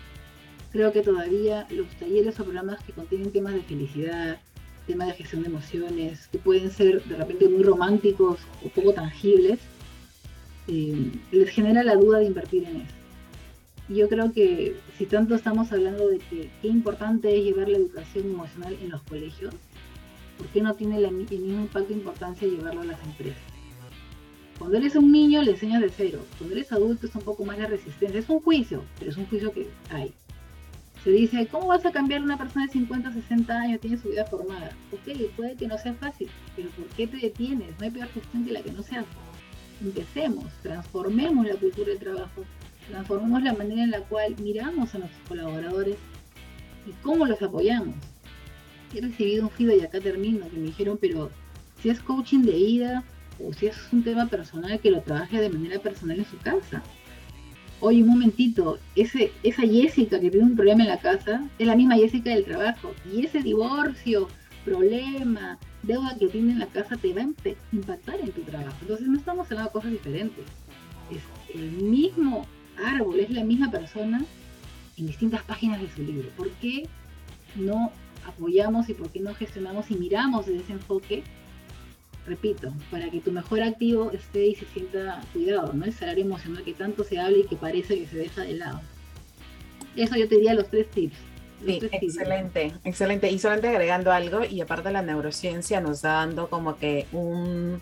creo 0.72 0.94
que 0.94 1.02
todavía 1.02 1.68
los 1.70 1.88
talleres 2.00 2.40
o 2.40 2.46
programas 2.46 2.82
que 2.84 2.94
contienen 2.94 3.32
temas 3.32 3.54
de 3.54 3.62
felicidad, 3.62 4.40
temas 4.88 5.10
de 5.10 5.14
gestión 5.16 5.44
de 5.44 5.50
emociones, 5.50 6.28
que 6.28 6.38
pueden 6.38 6.72
ser 6.72 7.04
de 7.04 7.18
repente 7.18 7.50
muy 7.50 7.62
románticos 7.62 8.40
o 8.64 8.70
poco 8.70 8.94
tangibles, 8.94 9.60
eh, 10.70 11.12
les 11.32 11.50
genera 11.50 11.84
la 11.84 11.96
duda 11.96 12.20
de 12.20 12.26
invertir 12.26 12.64
en 12.64 12.78
eso. 12.78 12.96
Yo 13.90 14.08
creo 14.08 14.32
que 14.32 14.78
si 14.98 15.06
tanto 15.06 15.36
estamos 15.36 15.72
hablando 15.74 16.08
de 16.08 16.20
que 16.20 16.50
qué 16.62 16.70
importante 16.70 17.38
es 17.38 17.44
llevar 17.44 17.68
la 17.68 17.78
educación 17.78 18.28
emocional 18.28 18.78
en 18.82 18.92
los 18.92 19.02
colegios, 19.04 19.54
¿por 20.38 20.48
qué 20.48 20.62
no 20.62 20.74
tiene 20.74 20.98
el 21.00 21.12
mismo 21.12 21.62
impacto 21.62 21.92
e 21.92 21.98
importancia 21.98 22.48
llevarlo 22.48 22.82
a 22.82 22.86
las 22.86 23.04
empresas? 23.04 23.55
Cuando 24.58 24.78
eres 24.78 24.96
un 24.96 25.12
niño 25.12 25.42
le 25.42 25.52
enseñas 25.52 25.82
de 25.82 25.90
cero, 25.90 26.26
cuando 26.38 26.56
eres 26.56 26.72
adulto 26.72 27.08
es 27.08 27.16
un 27.16 27.22
poco 27.22 27.44
más 27.44 27.58
la 27.60 27.68
resistencia, 27.68 28.20
es 28.20 28.30
un 28.30 28.40
juicio, 28.40 28.84
pero 28.98 29.12
es 29.12 29.18
un 29.18 29.26
juicio 29.26 29.52
que 29.52 29.68
hay. 29.90 30.14
Se 31.04 31.12
dice, 31.12 31.46
¿cómo 31.48 31.68
vas 31.68 31.86
a 31.86 31.92
cambiar 31.92 32.24
una 32.24 32.38
persona 32.38 32.66
de 32.66 32.72
50, 32.72 33.14
60 33.14 33.54
años, 33.54 33.82
tiene 33.82 33.98
su 33.98 34.10
vida 34.10 34.26
formada? 34.26 34.72
Ok, 34.92 35.14
puede 35.36 35.56
que 35.56 35.68
no 35.68 35.78
sea 35.78 35.94
fácil, 35.94 36.30
pero 36.56 36.70
¿por 36.70 36.86
qué 36.88 37.06
te 37.06 37.18
detienes? 37.18 37.78
No 37.78 37.86
hay 37.86 37.92
peor 37.92 38.08
gestión 38.08 38.46
que 38.46 38.54
la 38.54 38.62
que 38.62 38.72
no 38.72 38.82
sea. 38.82 39.06
Empecemos, 39.84 40.46
transformemos 40.64 41.46
la 41.46 41.56
cultura 41.56 41.92
de 41.92 41.98
trabajo, 41.98 42.44
transformemos 42.88 43.44
la 43.44 43.54
manera 43.54 43.84
en 43.84 43.92
la 43.92 44.00
cual 44.00 44.36
miramos 44.42 44.96
a 44.96 45.00
nuestros 45.00 45.28
colaboradores 45.28 45.98
y 46.88 46.92
cómo 47.04 47.26
los 47.26 47.42
apoyamos. 47.42 47.96
He 48.94 49.02
recibido 49.02 49.44
un 49.44 49.50
feedback 49.50 49.82
y 49.82 49.86
acá 49.86 50.00
termino, 50.00 50.50
que 50.50 50.58
me 50.58 50.68
dijeron, 50.68 50.98
pero 51.00 51.30
si 51.82 51.90
es 51.90 52.00
coaching 52.00 52.44
de 52.44 52.58
ida 52.58 53.04
o 53.44 53.54
si 53.54 53.68
es 53.68 53.76
un 53.92 54.04
tema 54.04 54.28
personal, 54.28 54.80
que 54.80 54.92
lo 54.92 55.02
trabaje 55.02 55.40
de 55.40 55.50
manera 55.50 55.80
personal 55.80 56.20
en 56.20 56.26
su 56.26 56.38
casa 56.38 56.84
oye, 57.80 58.02
un 58.02 58.10
momentito, 58.10 58.80
esa 58.96 59.62
Jessica 59.62 60.20
que 60.20 60.32
tiene 60.32 60.46
un 60.46 60.56
problema 60.56 60.84
en 60.84 60.90
la 60.90 61.00
casa 61.00 61.48
es 61.60 61.68
la 61.68 61.76
misma 61.76 61.96
Jessica 61.96 62.32
del 62.32 62.46
trabajo. 62.46 62.94
Y 63.12 63.26
ese 63.26 63.42
divorcio, 63.42 64.28
problema, 64.64 65.58
deuda 65.84 66.16
que 66.18 66.28
tiene 66.28 66.54
en 66.54 66.60
la 66.60 66.68
casa 66.68 66.98
te 66.98 67.14
va 67.14 67.22
a 67.22 67.28
impactar 67.72 68.20
en 68.20 68.32
tu 68.32 68.42
trabajo. 68.42 68.76
Entonces 68.82 69.08
no 69.08 69.18
estamos 69.18 69.46
hablando 69.52 69.70
de 69.70 69.74
cosas 69.74 69.92
diferentes. 69.92 70.46
Es 71.12 71.22
el 71.56 71.72
mismo 71.72 72.46
árbol, 72.84 73.20
es 73.20 73.30
la 73.30 73.44
misma 73.44 73.70
persona 73.70 74.24
en 74.98 75.08
distintas 75.08 75.44
páginas 75.44 75.82
de 75.82 75.90
su 75.90 76.02
libro. 76.02 76.30
¿Por 76.36 76.50
qué 76.54 76.88
no 77.56 77.92
apoyamos 78.26 78.90
y 78.90 78.94
por 78.94 79.12
qué 79.12 79.20
no 79.20 79.36
gestionamos 79.36 79.92
y 79.92 79.96
miramos 79.96 80.48
desde 80.48 80.62
ese 80.62 80.74
enfoque 80.74 81.24
repito, 82.26 82.74
para 82.92 83.10
que 83.10 83.20
tu 83.20 83.32
mejor 83.32 83.62
activo 83.62 84.12
esté 84.12 84.48
y 84.48 84.56
se 84.56 84.66
sienta 84.66 85.22
cuidado, 85.34 85.74
¿no? 85.74 85.86
El 85.86 85.94
salario 85.94 86.26
emocional 86.26 86.64
que 86.64 86.74
tanto 86.74 87.04
se 87.04 87.20
habla 87.20 87.38
y 87.38 87.44
que 87.44 87.56
parece 87.56 88.00
que 88.00 88.08
se 88.08 88.18
deja 88.18 88.42
de 88.42 88.54
lado. 88.54 88.82
Eso 89.96 90.16
yo 90.16 90.28
te 90.28 90.36
diría 90.36 90.54
los 90.54 90.70
tres 90.70 90.90
tips. 90.92 91.16
sí, 91.66 91.80
excelente, 91.92 92.74
excelente. 92.84 93.32
Y 93.32 93.40
solamente 93.40 93.70
agregando 93.70 94.12
algo, 94.12 94.44
y 94.44 94.62
aparte 94.62 94.92
la 94.92 95.02
neurociencia 95.02 95.80
nos 95.82 96.02
da 96.02 96.14
dando 96.14 96.50
como 96.50 96.78
que 96.78 97.06
un, 97.12 97.82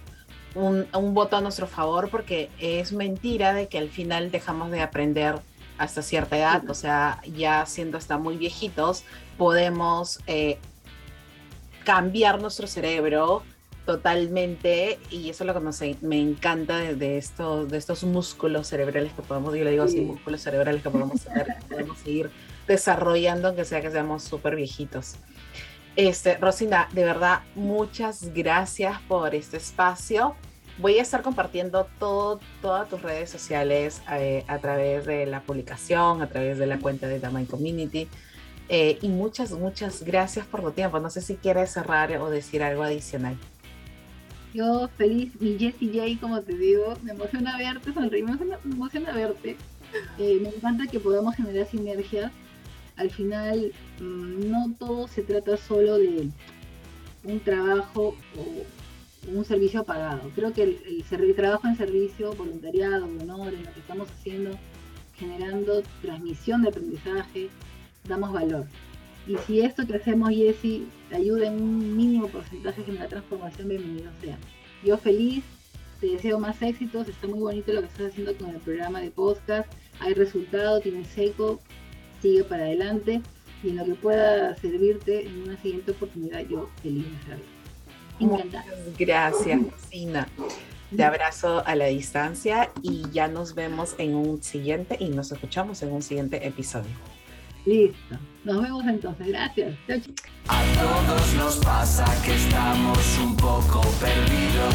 un, 0.56 0.86
un 0.94 1.14
voto 1.14 1.38
a 1.38 1.42
nuestro 1.42 1.68
favor 1.68 2.10
porque 2.10 2.50
es 2.60 2.94
mentira 2.94 3.54
de 3.54 3.68
que 3.68 3.78
al 3.78 3.90
final 3.90 4.32
dejamos 4.32 4.72
de 4.72 4.82
aprender 4.82 5.36
hasta 5.78 6.02
cierta 6.02 6.38
edad, 6.38 6.70
o 6.70 6.74
sea, 6.74 7.22
ya 7.26 7.66
siendo 7.66 7.98
hasta 7.98 8.18
muy 8.18 8.38
viejitos, 8.38 9.04
podemos 9.38 10.20
eh, 10.28 10.58
cambiar 11.84 12.42
nuestro 12.42 12.68
cerebro 12.68 13.44
totalmente 13.86 14.98
y 15.10 15.30
eso 15.30 15.44
es 15.44 15.48
lo 15.48 15.54
que 15.54 15.96
me 16.02 16.20
encanta 16.20 16.78
de, 16.78 17.18
estos, 17.18 17.70
de 17.70 17.78
estos 17.78 18.04
músculos 18.04 18.68
cerebrales 18.68 19.14
que 19.14 19.22
podemos, 19.22 19.54
yo 19.56 19.64
le 19.64 19.72
digo 19.72 19.84
así, 19.84 20.02
músculos 20.02 20.42
cerebrales 20.42 20.82
que 20.82 20.90
podemos, 20.90 21.22
podemos 21.70 21.98
seguir 22.00 22.32
desarrollando 22.68 23.50
aunque 23.50 23.66
sea 23.66 23.82
que 23.82 23.92
seamos 23.92 24.24
súper 24.24 24.56
viejitos. 24.56 25.16
Este, 25.96 26.38
Rosina, 26.38 26.88
de 26.94 27.04
verdad, 27.04 27.42
muchas 27.56 28.34
gracias 28.34 29.00
por 29.08 29.36
este 29.36 29.58
espacio. 29.58 30.36
Voy 30.80 30.98
a 30.98 31.04
estar 31.04 31.22
compartiendo 31.22 31.88
todo, 32.00 32.40
todas 32.62 32.90
tus 32.90 33.02
redes 33.04 33.30
sociales 33.30 34.02
eh, 34.12 34.44
a 34.48 34.58
través 34.58 35.06
de 35.06 35.28
la 35.28 35.42
publicación, 35.42 36.24
a 36.24 36.30
través 36.30 36.58
de 36.58 36.66
la 36.66 36.80
cuenta 36.80 37.08
de 37.08 37.20
Dama 37.20 37.46
Community. 37.46 38.08
Eh, 38.70 38.98
y 39.02 39.10
muchas, 39.10 39.52
muchas 39.52 40.02
gracias 40.04 40.48
por 40.48 40.64
tu 40.64 40.72
tiempo. 40.72 41.00
No 41.00 41.12
sé 41.12 41.22
si 41.22 41.36
quieres 41.36 41.72
cerrar 41.72 42.18
o 42.18 42.32
decir 42.32 42.64
algo 42.64 42.82
adicional. 42.82 43.38
Yo 44.54 44.88
feliz, 44.98 45.32
mi 45.42 45.58
Jessie 45.58 45.92
J, 45.92 46.22
como 46.22 46.40
te 46.42 46.56
digo, 46.56 46.96
me 47.02 47.12
emociona 47.12 47.58
verte, 47.58 47.92
sonreír, 47.92 48.24
me 48.24 48.34
emociona, 48.72 49.12
verte. 49.12 49.58
Eh, 50.20 50.40
me 50.42 50.50
encanta 50.50 50.86
que 50.86 51.00
podamos 51.00 51.36
generar 51.36 51.66
sinergias. 51.68 52.32
Al 52.96 53.10
final, 53.10 53.72
mm, 54.00 54.52
no 54.52 54.76
todo 54.78 55.08
se 55.08 55.24
trata 55.24 55.58
solo 55.58 55.98
de 55.98 56.30
un 57.24 57.40
trabajo 57.40 58.16
o 58.38 59.32
un 59.36 59.44
servicio 59.44 59.84
pagado. 59.84 60.30
Creo 60.36 60.54
que 60.54 60.64
el, 60.64 61.04
el, 61.10 61.36
trabajo 61.36 61.68
en 61.68 61.76
servicio, 61.76 62.34
voluntariado, 62.34 63.06
honor, 63.06 63.54
en 63.56 63.66
lo 63.66 63.74
que 63.74 63.80
estamos 63.80 64.08
haciendo, 64.12 64.52
generando 65.16 65.82
transmisión 66.04 66.62
de 66.62 66.70
aprendizaje, 66.70 67.50
damos 68.08 68.32
valor. 68.32 68.68
Y 69.28 69.38
si 69.48 69.62
esto 69.62 69.88
que 69.88 69.96
hacemos, 69.96 70.30
Jessy, 70.32 70.88
te 71.10 71.16
ayuda 71.16 71.48
en 71.48 71.62
un 71.62 71.96
mínimo 71.96 72.28
porcentaje 72.28 72.84
en 72.88 72.96
la 72.96 73.08
transformación, 73.08 73.70
bienvenido 73.70 74.12
sea. 74.22 74.38
Yo 74.84 74.98
feliz, 74.98 75.44
te 76.02 76.08
deseo 76.08 76.40
más 76.40 76.62
éxitos, 76.62 77.08
está 77.08 77.28
muy 77.28 77.40
bonito 77.40 77.72
lo 77.72 77.82
que 77.82 77.88
estás 77.88 78.12
haciendo 78.12 78.36
con 78.36 78.50
el 78.50 78.58
programa 78.58 79.00
de 79.00 79.12
podcast, 79.12 79.72
hay 80.02 80.14
resultado, 80.14 80.82
tienes 80.82 81.08
seco, 81.08 81.62
sigue 82.22 82.44
para 82.44 82.64
adelante 82.64 83.22
y 83.64 83.70
en 83.70 83.78
lo 83.78 83.86
que 83.86 83.94
pueda 83.96 84.56
servirte 84.58 85.26
en 85.26 85.44
una 85.44 85.62
siguiente 85.62 85.92
oportunidad, 85.92 86.42
yo 86.42 86.70
feliz 86.82 87.06
de. 87.06 88.26
Muchas 88.26 88.48
gracias, 88.98 89.62
Cristina. 89.62 90.28
Te 90.96 91.04
abrazo 91.04 91.66
a 91.66 91.76
la 91.76 91.86
distancia 91.86 92.70
y 92.82 93.10
ya 93.12 93.28
nos 93.28 93.56
vemos 93.56 93.96
en 93.98 94.16
un 94.16 94.44
siguiente 94.44 94.98
y 95.00 95.10
nos 95.10 95.32
escuchamos 95.32 95.82
en 95.82 95.92
un 95.92 96.02
siguiente 96.02 96.46
episodio. 96.46 97.13
Listo. 97.66 98.18
Nos 98.44 98.62
vemos 98.62 98.84
entonces. 98.86 99.28
Gracias. 99.28 99.76
A 100.48 100.64
todos 100.74 101.34
nos 101.36 101.56
pasa 101.58 102.06
que 102.26 102.36
estamos 102.36 103.18
un 103.20 103.38
poco 103.38 103.82
perdidos. 104.02 104.74